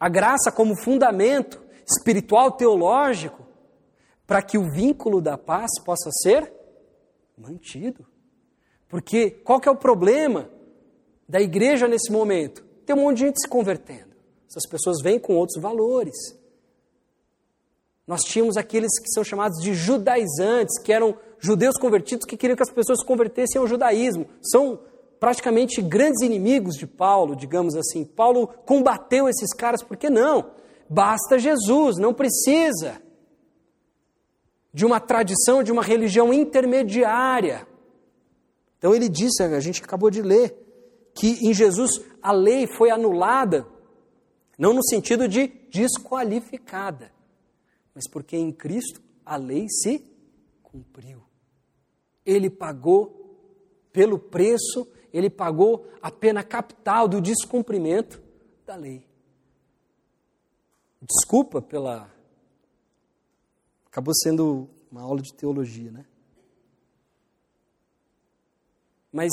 [0.00, 3.43] a graça como fundamento espiritual teológico
[4.26, 6.52] para que o vínculo da paz possa ser
[7.36, 8.06] mantido.
[8.88, 10.48] Porque qual que é o problema
[11.28, 12.64] da igreja nesse momento?
[12.86, 14.14] Tem um monte de gente se convertendo.
[14.48, 16.14] Essas pessoas vêm com outros valores.
[18.06, 22.62] Nós tínhamos aqueles que são chamados de judaizantes, que eram judeus convertidos que queriam que
[22.62, 24.26] as pessoas se convertessem ao judaísmo.
[24.42, 24.78] São
[25.18, 28.04] praticamente grandes inimigos de Paulo, digamos assim.
[28.04, 30.50] Paulo combateu esses caras, porque não?
[30.88, 33.02] Basta Jesus, não precisa
[34.74, 37.64] de uma tradição, de uma religião intermediária.
[38.76, 40.52] Então ele disse, a gente acabou de ler,
[41.14, 43.64] que em Jesus a lei foi anulada,
[44.58, 47.12] não no sentido de desqualificada,
[47.94, 50.04] mas porque em Cristo a lei se
[50.60, 51.22] cumpriu.
[52.26, 53.38] Ele pagou
[53.92, 58.20] pelo preço, ele pagou a pena capital do descumprimento
[58.66, 59.06] da lei.
[61.00, 62.12] Desculpa pela.
[63.94, 66.04] Acabou sendo uma aula de teologia, né?
[69.12, 69.30] Mas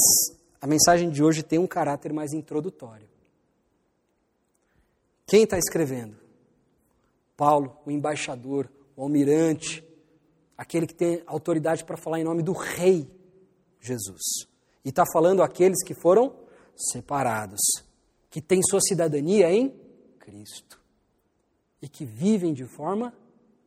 [0.62, 3.10] a mensagem de hoje tem um caráter mais introdutório.
[5.26, 6.16] Quem está escrevendo?
[7.36, 9.84] Paulo, o embaixador, o almirante,
[10.56, 13.10] aquele que tem autoridade para falar em nome do Rei
[13.80, 14.46] Jesus.
[14.86, 16.36] E está falando aqueles que foram
[16.76, 17.62] separados,
[18.30, 19.76] que têm sua cidadania em
[20.20, 20.80] Cristo
[21.82, 23.12] e que vivem de forma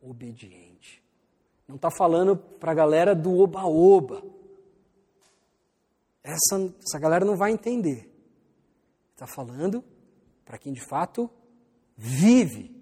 [0.01, 0.64] obediente.
[1.67, 4.23] Não está falando para a galera do oba-oba
[6.25, 8.11] essa, essa galera não vai entender.
[9.13, 9.83] Está falando
[10.43, 11.29] para quem de fato
[11.95, 12.75] vive.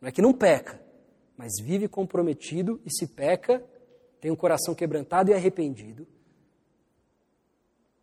[0.00, 0.82] Não é que não peca,
[1.36, 3.62] mas vive comprometido e se peca,
[4.18, 6.06] tem um coração quebrantado e arrependido.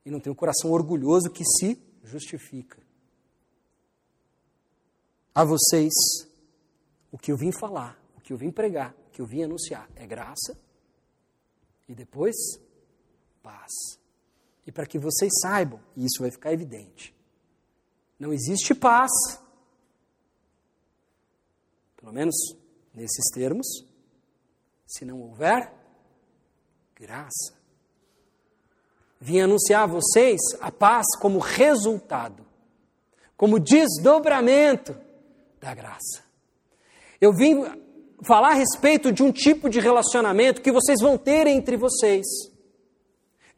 [0.06, 2.80] E não tem um coração orgulhoso que se justifica.
[5.34, 5.92] A vocês,
[7.12, 9.90] o que eu vim falar, o que eu vim pregar, o que eu vim anunciar
[9.96, 10.58] é graça
[11.88, 12.36] e depois
[13.44, 13.72] paz.
[14.66, 17.16] E para que vocês saibam, e isso vai ficar evidente,
[18.20, 19.12] não existe paz,
[21.98, 22.36] pelo menos
[22.94, 23.68] nesses termos,
[24.86, 25.74] se não houver
[26.96, 27.60] graça.
[29.20, 32.46] Vim anunciar a vocês a paz como resultado,
[33.36, 35.00] como desdobramento
[35.60, 36.24] da graça.
[37.20, 37.64] Eu vim
[38.22, 42.26] falar a respeito de um tipo de relacionamento que vocês vão ter entre vocês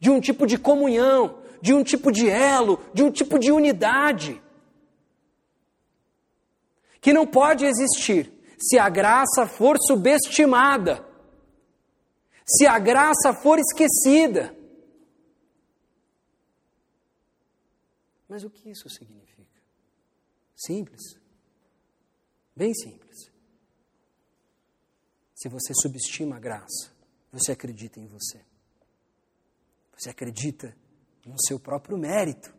[0.04, 4.38] de um tipo de comunhão, de um tipo de elo, de um tipo de unidade.
[7.00, 11.06] Que não pode existir se a graça for subestimada,
[12.46, 14.54] se a graça for esquecida.
[18.28, 19.62] Mas o que isso significa?
[20.54, 21.18] Simples.
[22.54, 23.03] Bem simples.
[25.44, 26.90] Se você subestima a graça,
[27.30, 28.40] você acredita em você.
[29.94, 30.74] Você acredita
[31.26, 32.50] no seu próprio mérito.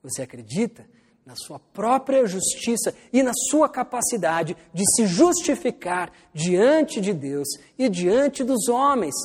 [0.00, 0.88] Você acredita
[1.26, 7.88] na sua própria justiça e na sua capacidade de se justificar diante de Deus e
[7.88, 9.16] diante dos homens.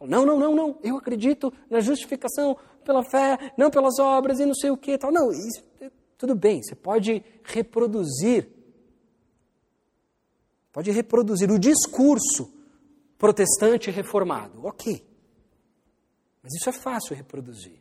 [0.00, 0.78] Não, não, não, não.
[0.84, 5.10] Eu acredito na justificação pela fé, não pelas obras e não sei o que tal.
[5.10, 5.64] Não, isso,
[6.16, 6.62] tudo bem.
[6.62, 8.48] Você pode reproduzir,
[10.72, 12.52] pode reproduzir o discurso
[13.18, 14.64] protestante reformado.
[14.64, 15.04] Ok.
[16.42, 17.80] Mas isso é fácil reproduzir.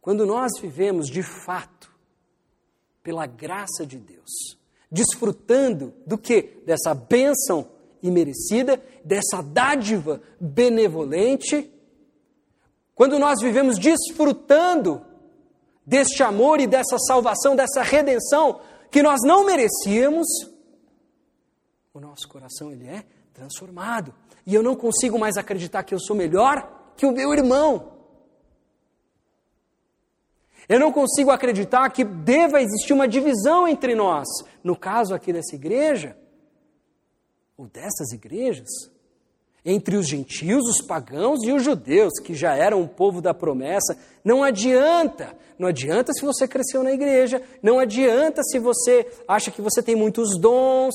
[0.00, 1.92] Quando nós vivemos de fato
[3.02, 4.58] pela graça de Deus,
[4.90, 6.62] desfrutando do que?
[6.66, 7.68] Dessa bênção
[8.02, 11.70] imerecida, dessa dádiva benevolente,
[12.94, 15.04] quando nós vivemos desfrutando
[15.86, 18.60] deste amor e dessa salvação, dessa redenção
[18.90, 20.26] que nós não merecíamos,
[21.92, 24.14] o nosso coração ele é transformado
[24.46, 27.98] e eu não consigo mais acreditar que eu sou melhor que o meu irmão.
[30.68, 34.28] Eu não consigo acreditar que deva existir uma divisão entre nós.
[34.62, 36.16] No caso aqui dessa igreja,
[37.56, 38.68] ou dessas igrejas,
[39.64, 43.98] entre os gentios, os pagãos e os judeus, que já eram o povo da promessa,
[44.24, 45.36] não adianta.
[45.58, 49.96] Não adianta se você cresceu na igreja, não adianta se você acha que você tem
[49.96, 50.94] muitos dons,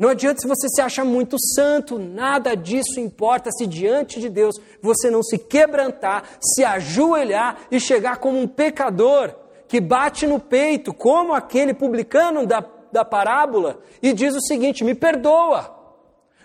[0.00, 4.56] não adianta se você se acha muito santo, nada disso importa se diante de Deus
[4.80, 9.34] você não se quebrantar, se ajoelhar e chegar como um pecador
[9.68, 14.94] que bate no peito, como aquele publicano da, da parábola, e diz o seguinte: me
[14.94, 15.78] perdoa,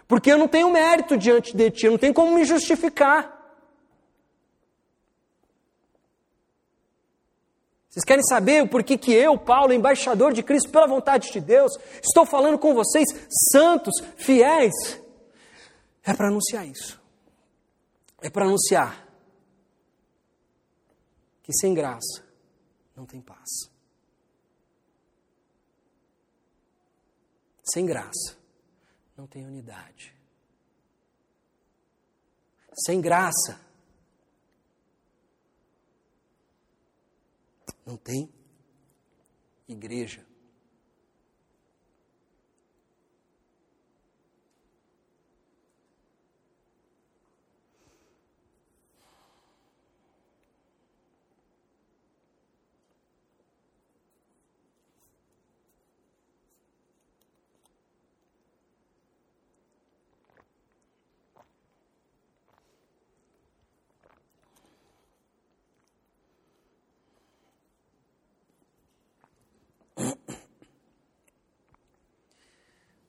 [0.06, 3.35] porque eu não tenho mérito diante de ti, eu não tenho como me justificar.
[7.96, 11.72] Vocês querem saber o porquê que eu, Paulo, embaixador de Cristo pela vontade de Deus,
[12.04, 13.06] estou falando com vocês,
[13.54, 14.74] santos, fiéis?
[16.04, 17.02] É para anunciar isso.
[18.22, 19.08] É para anunciar
[21.42, 22.22] que sem graça
[22.98, 23.72] não tem paz.
[27.64, 28.38] Sem graça
[29.16, 30.14] não tem unidade.
[32.86, 33.58] Sem graça
[37.86, 38.30] Não tem
[39.68, 40.26] igreja.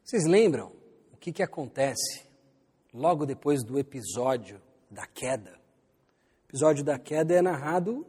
[0.07, 0.71] Vocês lembram
[1.13, 2.23] o que, que acontece
[2.95, 5.59] logo depois do episódio da queda?
[6.45, 8.07] O episódio da queda é narrado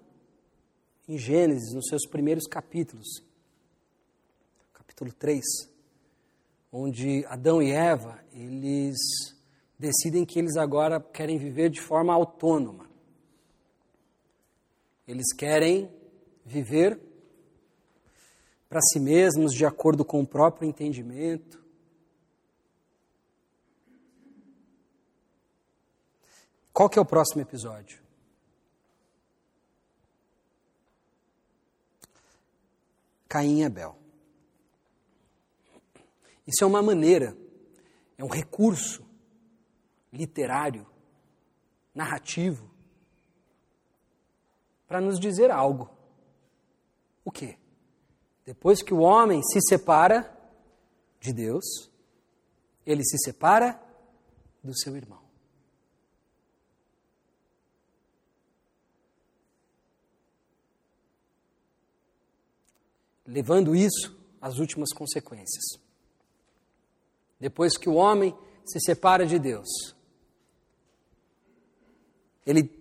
[1.08, 3.24] em Gênesis, nos seus primeiros capítulos.
[4.72, 5.43] Capítulo 3,
[6.72, 8.95] onde Adão e Eva, eles
[9.80, 12.88] decidem que eles agora querem viver de forma autônoma.
[15.08, 15.89] Eles querem
[16.45, 17.00] viver
[18.70, 21.66] para si mesmos de acordo com o próprio entendimento.
[26.78, 27.99] Qual que é o próximo episódio?
[33.28, 33.97] Caim e Abel.
[36.45, 37.36] Isso é uma maneira,
[38.15, 39.03] é um recurso
[40.13, 40.86] literário,
[41.95, 42.69] narrativo,
[44.88, 45.89] para nos dizer algo.
[47.25, 47.57] O quê?
[48.45, 50.32] Depois que o homem se separa
[51.19, 51.89] de Deus,
[52.86, 53.82] ele se separa
[54.63, 55.26] do seu irmão.
[63.28, 65.65] Levando isso às últimas consequências.
[67.39, 69.67] Depois que o homem se separa de Deus,
[72.45, 72.71] ele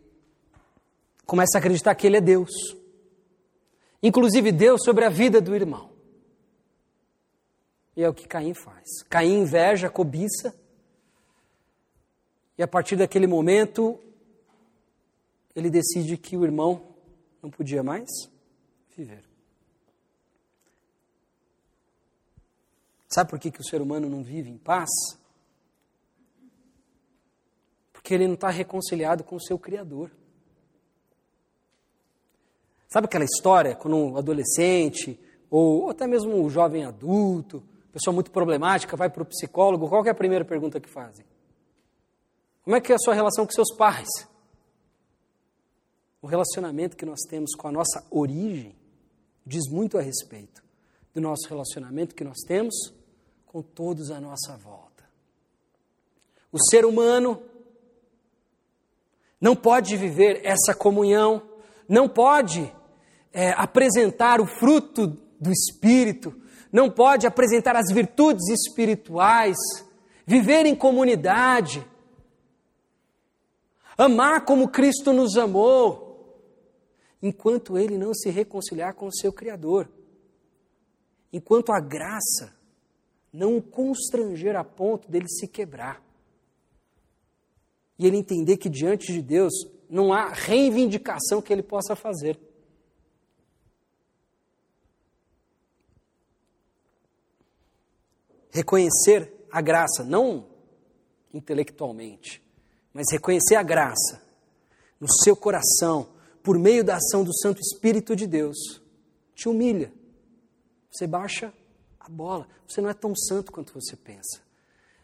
[1.27, 2.51] começa a acreditar que ele é Deus.
[4.03, 5.91] Inclusive Deus sobre a vida do irmão.
[7.97, 9.03] E é o que Caim faz.
[9.09, 10.55] Caim inveja, cobiça.
[12.57, 13.99] E a partir daquele momento,
[15.55, 16.95] ele decide que o irmão
[17.43, 18.09] não podia mais
[18.97, 19.36] viver.
[23.17, 24.91] Sabe por que, que o ser humano não vive em paz?
[27.91, 30.11] Porque ele não está reconciliado com o seu Criador.
[32.87, 35.19] Sabe aquela história quando um adolescente,
[35.51, 40.11] ou até mesmo um jovem adulto, pessoa muito problemática, vai para o psicólogo, qual é
[40.11, 41.25] a primeira pergunta que fazem?
[42.63, 44.09] Como é que é a sua relação com seus pais?
[46.21, 48.77] O relacionamento que nós temos com a nossa origem
[49.47, 50.63] diz muito a respeito
[51.15, 52.95] do nosso relacionamento que nós temos
[53.57, 55.03] com todos à nossa volta.
[56.53, 57.41] O ser humano
[59.41, 61.41] não pode viver essa comunhão,
[61.89, 62.71] não pode
[63.33, 65.07] é, apresentar o fruto
[65.41, 66.39] do Espírito,
[66.71, 69.57] não pode apresentar as virtudes espirituais,
[70.27, 71.83] viver em comunidade,
[73.97, 76.45] amar como Cristo nos amou,
[77.23, 79.89] enquanto ele não se reconciliar com o seu Criador,
[81.33, 82.55] enquanto a graça
[83.33, 86.03] não o constranger a ponto dele se quebrar.
[87.99, 89.53] E ele entender que diante de Deus
[89.89, 92.39] não há reivindicação que ele possa fazer.
[98.51, 100.47] Reconhecer a graça, não
[101.33, 102.43] intelectualmente,
[102.93, 104.23] mas reconhecer a graça
[104.99, 106.09] no seu coração,
[106.43, 108.81] por meio da ação do Santo Espírito de Deus,
[109.35, 109.93] te humilha.
[110.91, 111.53] Você baixa
[112.07, 112.49] a bola.
[112.67, 114.41] Você não é tão santo quanto você pensa.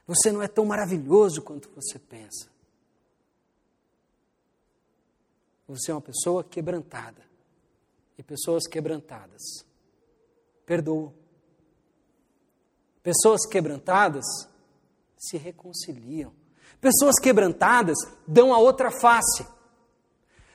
[0.07, 2.48] Você não é tão maravilhoso quanto você pensa.
[5.66, 7.22] Você é uma pessoa quebrantada.
[8.18, 9.42] E pessoas quebrantadas
[10.66, 11.12] perdoam.
[13.03, 14.24] Pessoas quebrantadas
[15.18, 16.32] se reconciliam.
[16.80, 17.96] Pessoas quebrantadas
[18.26, 19.46] dão a outra face.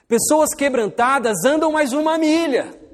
[0.08, 2.87] Pessoas quebrantadas andam mais uma milha.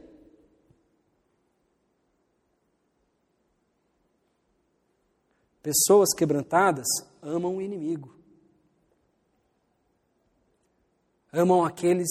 [5.63, 6.85] Pessoas quebrantadas
[7.21, 8.13] amam o inimigo.
[11.31, 12.09] Amam aqueles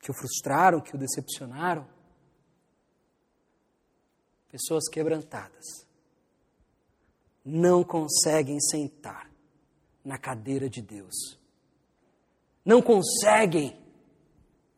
[0.00, 1.86] que o frustraram, que o decepcionaram.
[4.50, 5.86] Pessoas quebrantadas
[7.44, 9.30] não conseguem sentar
[10.04, 11.38] na cadeira de Deus.
[12.64, 13.80] Não conseguem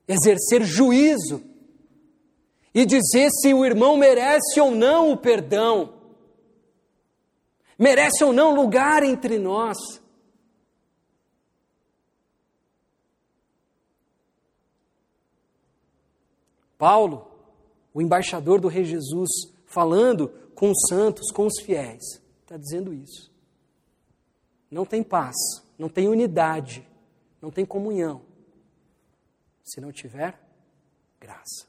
[0.07, 1.43] exercer juízo
[2.75, 6.02] e dizer se o irmão merece ou não o perdão
[7.83, 9.77] merece ou não lugar entre nós.
[16.79, 17.29] Paulo,
[17.93, 19.29] o embaixador do Rei Jesus,
[19.67, 22.03] falando com os santos, com os fiéis,
[22.41, 23.33] está dizendo isso.
[24.71, 25.37] Não tem paz,
[25.77, 26.89] não tem unidade,
[27.41, 28.23] não tem comunhão,
[29.63, 30.41] se não tiver
[31.21, 31.67] graça.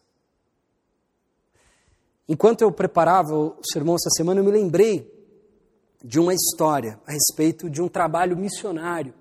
[2.28, 5.13] Enquanto eu preparava o sermão essa semana, eu me lembrei
[6.04, 9.14] de uma história a respeito de um trabalho missionário.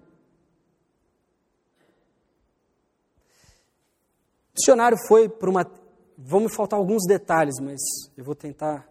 [4.50, 5.70] O missionário foi para uma.
[6.18, 7.80] Vão me faltar alguns detalhes, mas
[8.16, 8.88] eu vou tentar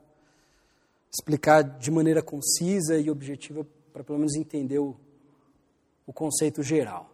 [1.11, 4.95] explicar de maneira concisa e objetiva para pelo menos entender o,
[6.07, 7.11] o conceito geral.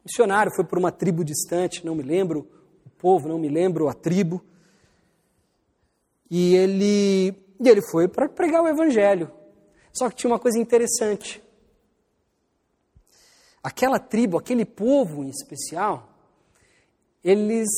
[0.00, 2.46] O missionário foi para uma tribo distante, não me lembro
[2.84, 4.44] o povo, não me lembro a tribo.
[6.30, 9.39] E ele, e ele foi para pregar o evangelho.
[9.92, 11.42] Só que tinha uma coisa interessante.
[13.62, 16.08] Aquela tribo, aquele povo em especial,
[17.22, 17.68] eles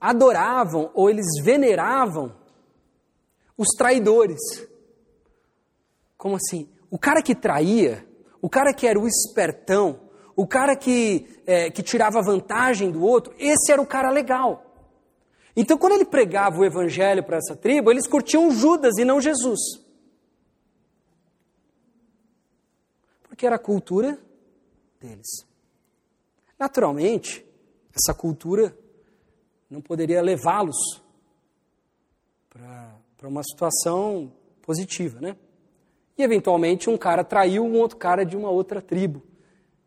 [0.00, 2.34] adoravam ou eles veneravam
[3.56, 4.40] os traidores.
[6.16, 6.68] Como assim?
[6.90, 8.06] O cara que traía,
[8.40, 10.00] o cara que era o espertão,
[10.34, 14.62] o cara que, é, que tirava vantagem do outro, esse era o cara legal.
[15.54, 19.85] Então, quando ele pregava o evangelho para essa tribo, eles curtiam Judas e não Jesus.
[23.36, 24.18] Porque era a cultura
[24.98, 25.46] deles.
[26.58, 27.44] Naturalmente,
[27.94, 28.74] essa cultura
[29.68, 31.02] não poderia levá-los
[32.48, 34.32] para uma situação
[34.62, 35.36] positiva, né?
[36.16, 39.22] E eventualmente um cara traiu um outro cara de uma outra tribo.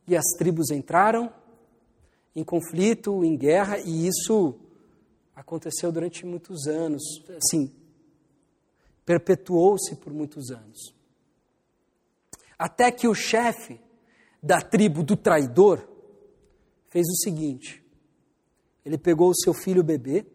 [0.07, 1.33] E as tribos entraram
[2.35, 4.59] em conflito, em guerra, e isso
[5.35, 7.01] aconteceu durante muitos anos,
[7.35, 7.73] assim,
[9.03, 10.98] perpetuou-se por muitos anos.
[12.59, 13.79] Até que o chefe
[14.43, 15.87] da tribo do traidor
[16.89, 17.81] fez o seguinte:
[18.83, 20.25] ele pegou o seu filho bebê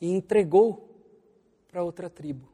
[0.00, 0.88] e entregou
[1.66, 2.48] para outra tribo.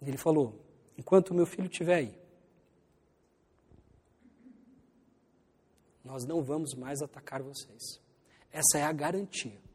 [0.00, 0.64] Ele falou:
[0.96, 2.18] enquanto meu filho estiver aí,
[6.04, 8.00] nós não vamos mais atacar vocês.
[8.52, 9.65] Essa é a garantia.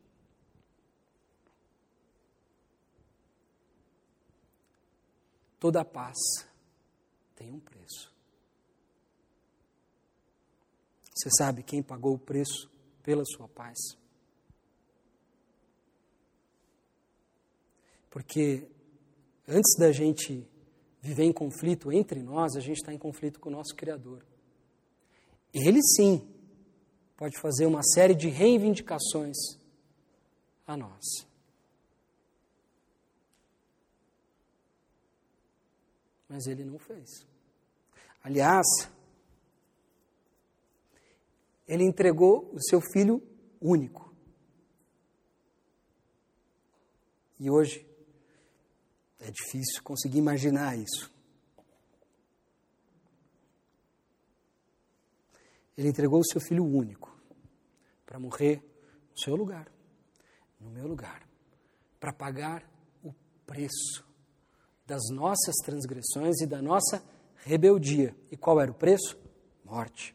[5.62, 6.18] Toda paz
[7.36, 8.12] tem um preço.
[11.14, 12.68] Você sabe quem pagou o preço
[13.04, 13.78] pela sua paz?
[18.10, 18.68] Porque
[19.48, 20.50] antes da gente
[21.00, 24.26] viver em conflito entre nós, a gente está em conflito com o nosso Criador.
[25.54, 26.28] Ele sim
[27.16, 29.38] pode fazer uma série de reivindicações
[30.66, 31.06] a nós.
[36.32, 37.28] Mas ele não fez.
[38.24, 38.66] Aliás,
[41.68, 43.22] ele entregou o seu filho
[43.60, 44.16] único.
[47.38, 47.86] E hoje
[49.20, 51.14] é difícil conseguir imaginar isso.
[55.76, 57.14] Ele entregou o seu filho único
[58.06, 58.64] para morrer
[59.12, 59.70] no seu lugar,
[60.62, 61.28] no meu lugar,
[62.00, 62.64] para pagar
[63.04, 63.14] o
[63.46, 64.11] preço
[64.92, 67.02] das nossas transgressões e da nossa
[67.46, 68.14] rebeldia.
[68.30, 69.18] E qual era o preço?
[69.64, 70.14] Morte.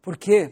[0.00, 0.48] Por que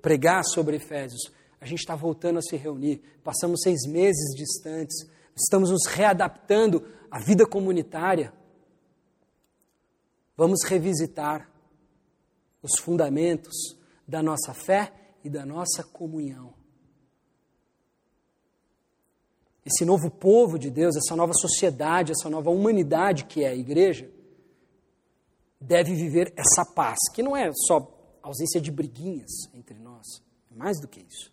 [0.00, 1.30] pregar sobre Efésios?
[1.60, 5.06] A gente está voltando a se reunir, passamos seis meses distantes,
[5.36, 8.32] estamos nos readaptando à vida comunitária.
[10.34, 11.46] Vamos revisitar
[12.62, 13.76] os fundamentos
[14.08, 16.52] da nossa fé e da nossa comunhão.
[19.64, 24.10] Esse novo povo de Deus, essa nova sociedade, essa nova humanidade que é a igreja,
[25.58, 27.90] deve viver essa paz, que não é só
[28.22, 30.06] ausência de briguinhas entre nós,
[30.50, 31.32] é mais do que isso.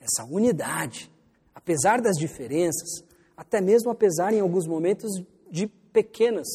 [0.00, 1.10] Essa unidade,
[1.54, 3.04] apesar das diferenças,
[3.36, 6.48] até mesmo apesar em alguns momentos de pequenas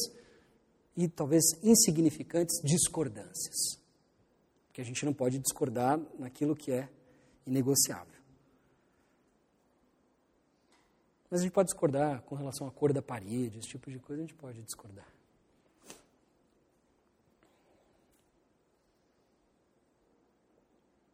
[0.94, 3.82] e talvez insignificantes discordâncias.
[4.74, 6.88] Porque a gente não pode discordar naquilo que é
[7.46, 8.20] inegociável.
[11.30, 14.20] Mas a gente pode discordar com relação à cor da parede, esse tipo de coisa
[14.20, 15.06] a gente pode discordar.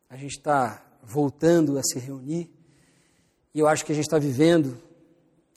[0.09, 2.51] A gente está voltando a se reunir
[3.53, 4.83] e eu acho que a gente está vivendo,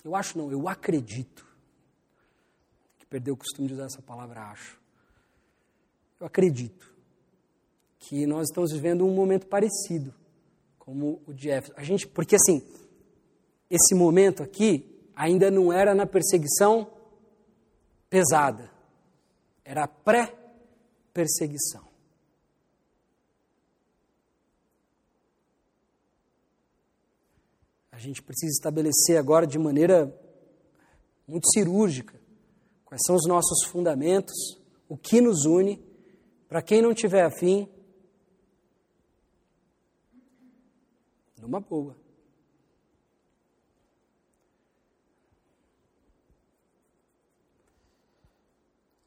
[0.04, 1.48] eu acho não, eu acredito,
[3.00, 4.78] que perdeu o costume de usar essa palavra acho.
[6.20, 6.93] Eu acredito
[8.04, 10.14] que nós estamos vivendo um momento parecido
[10.78, 11.74] como o de Éfeso.
[11.78, 12.62] A gente, porque assim,
[13.70, 16.92] esse momento aqui ainda não era na perseguição
[18.10, 18.70] pesada,
[19.64, 21.88] era pré-perseguição.
[27.90, 30.14] A gente precisa estabelecer agora de maneira
[31.26, 32.20] muito cirúrgica
[32.84, 35.82] quais são os nossos fundamentos, o que nos une.
[36.50, 37.70] Para quem não tiver afim,
[41.44, 41.96] numa boa.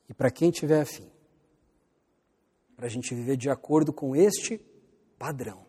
[0.08, 1.10] E para quem tiver afim,
[2.76, 4.60] para a gente viver de acordo com este
[5.18, 5.66] padrão.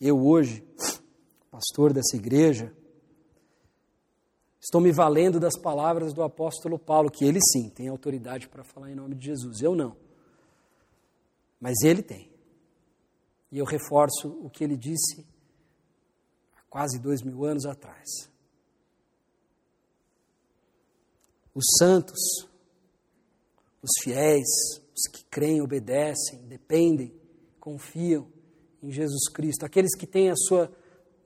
[0.00, 0.66] Eu hoje,
[1.50, 2.74] pastor dessa igreja,
[4.58, 8.90] estou me valendo das palavras do apóstolo Paulo, que ele sim tem autoridade para falar
[8.90, 10.09] em nome de Jesus, eu não.
[11.60, 12.30] Mas ele tem.
[13.52, 15.26] E eu reforço o que ele disse
[16.56, 18.08] há quase dois mil anos atrás.
[21.54, 22.48] Os santos,
[23.82, 24.46] os fiéis,
[24.96, 27.12] os que creem, obedecem, dependem,
[27.58, 28.26] confiam
[28.82, 30.72] em Jesus Cristo, aqueles que têm a sua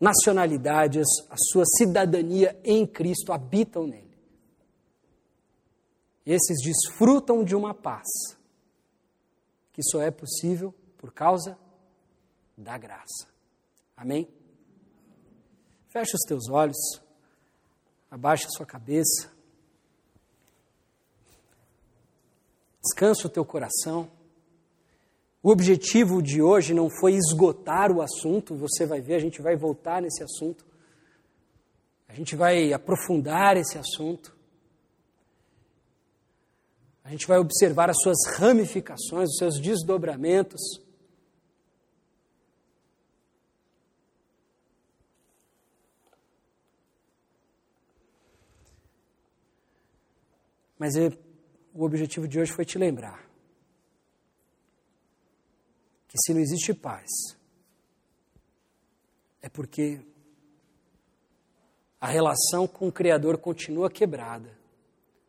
[0.00, 4.14] nacionalidade, a sua cidadania em Cristo, habitam nele.
[6.26, 8.08] Esses desfrutam de uma paz
[9.74, 11.58] que só é possível por causa
[12.56, 13.26] da graça.
[13.96, 14.28] Amém?
[15.88, 16.76] Feche os teus olhos,
[18.10, 19.30] abaixa a sua cabeça,
[22.82, 24.08] descansa o teu coração.
[25.42, 29.56] O objetivo de hoje não foi esgotar o assunto, você vai ver, a gente vai
[29.56, 30.64] voltar nesse assunto,
[32.08, 34.33] a gente vai aprofundar esse assunto.
[37.04, 40.60] A gente vai observar as suas ramificações, os seus desdobramentos.
[50.78, 51.12] Mas eu,
[51.74, 53.22] o objetivo de hoje foi te lembrar
[56.08, 57.10] que se não existe paz,
[59.42, 60.00] é porque
[62.00, 64.63] a relação com o Criador continua quebrada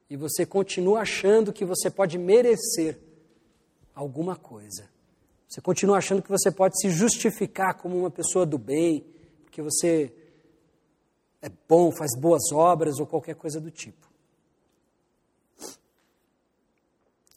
[0.09, 2.99] e você continua achando que você pode merecer
[3.93, 4.87] alguma coisa.
[5.47, 9.05] Você continua achando que você pode se justificar como uma pessoa do bem,
[9.43, 10.13] porque você
[11.41, 14.05] é bom, faz boas obras ou qualquer coisa do tipo.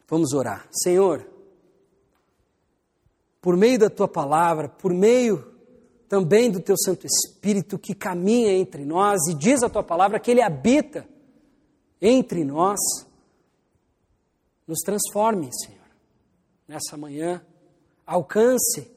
[0.08, 0.66] Vamos orar.
[0.72, 1.26] Senhor,
[3.40, 5.54] por meio da tua palavra, por meio
[6.08, 10.30] também do teu Santo Espírito que caminha entre nós e diz a tua palavra que
[10.30, 11.06] ele habita
[12.00, 12.78] entre nós,
[14.66, 15.78] nos transforme, Senhor,
[16.66, 17.44] nessa manhã,
[18.06, 18.90] alcance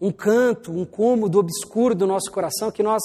[0.00, 3.00] um canto, um cômodo obscuro do nosso coração que nós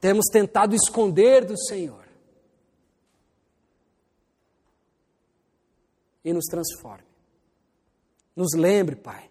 [0.00, 2.04] temos tentado esconder do Senhor.
[6.24, 7.06] E nos transforme.
[8.34, 9.30] Nos lembre, Pai,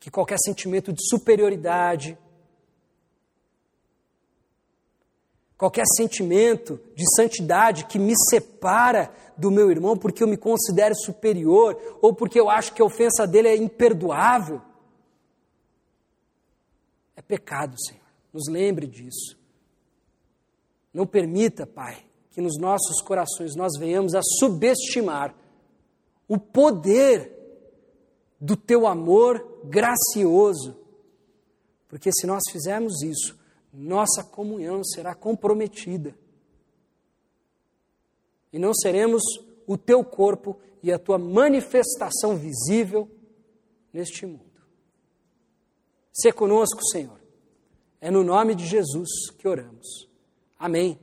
[0.00, 2.18] que qualquer sentimento de superioridade,
[5.60, 11.78] qualquer sentimento de santidade que me separa do meu irmão porque eu me considero superior
[12.00, 14.62] ou porque eu acho que a ofensa dele é imperdoável,
[17.14, 18.00] é pecado, Senhor.
[18.32, 19.38] Nos lembre disso.
[20.94, 25.34] Não permita, Pai, que nos nossos corações nós venhamos a subestimar
[26.26, 27.36] o poder
[28.40, 30.74] do teu amor gracioso.
[31.86, 33.38] Porque se nós fizermos isso,
[33.72, 36.14] nossa comunhão será comprometida.
[38.52, 39.22] e não seremos
[39.66, 43.08] o teu corpo e a tua manifestação visível
[43.92, 44.60] neste mundo.
[46.12, 47.20] Se conosco, Senhor.
[48.00, 49.08] É no nome de Jesus
[49.38, 50.08] que oramos.
[50.58, 50.98] Amém.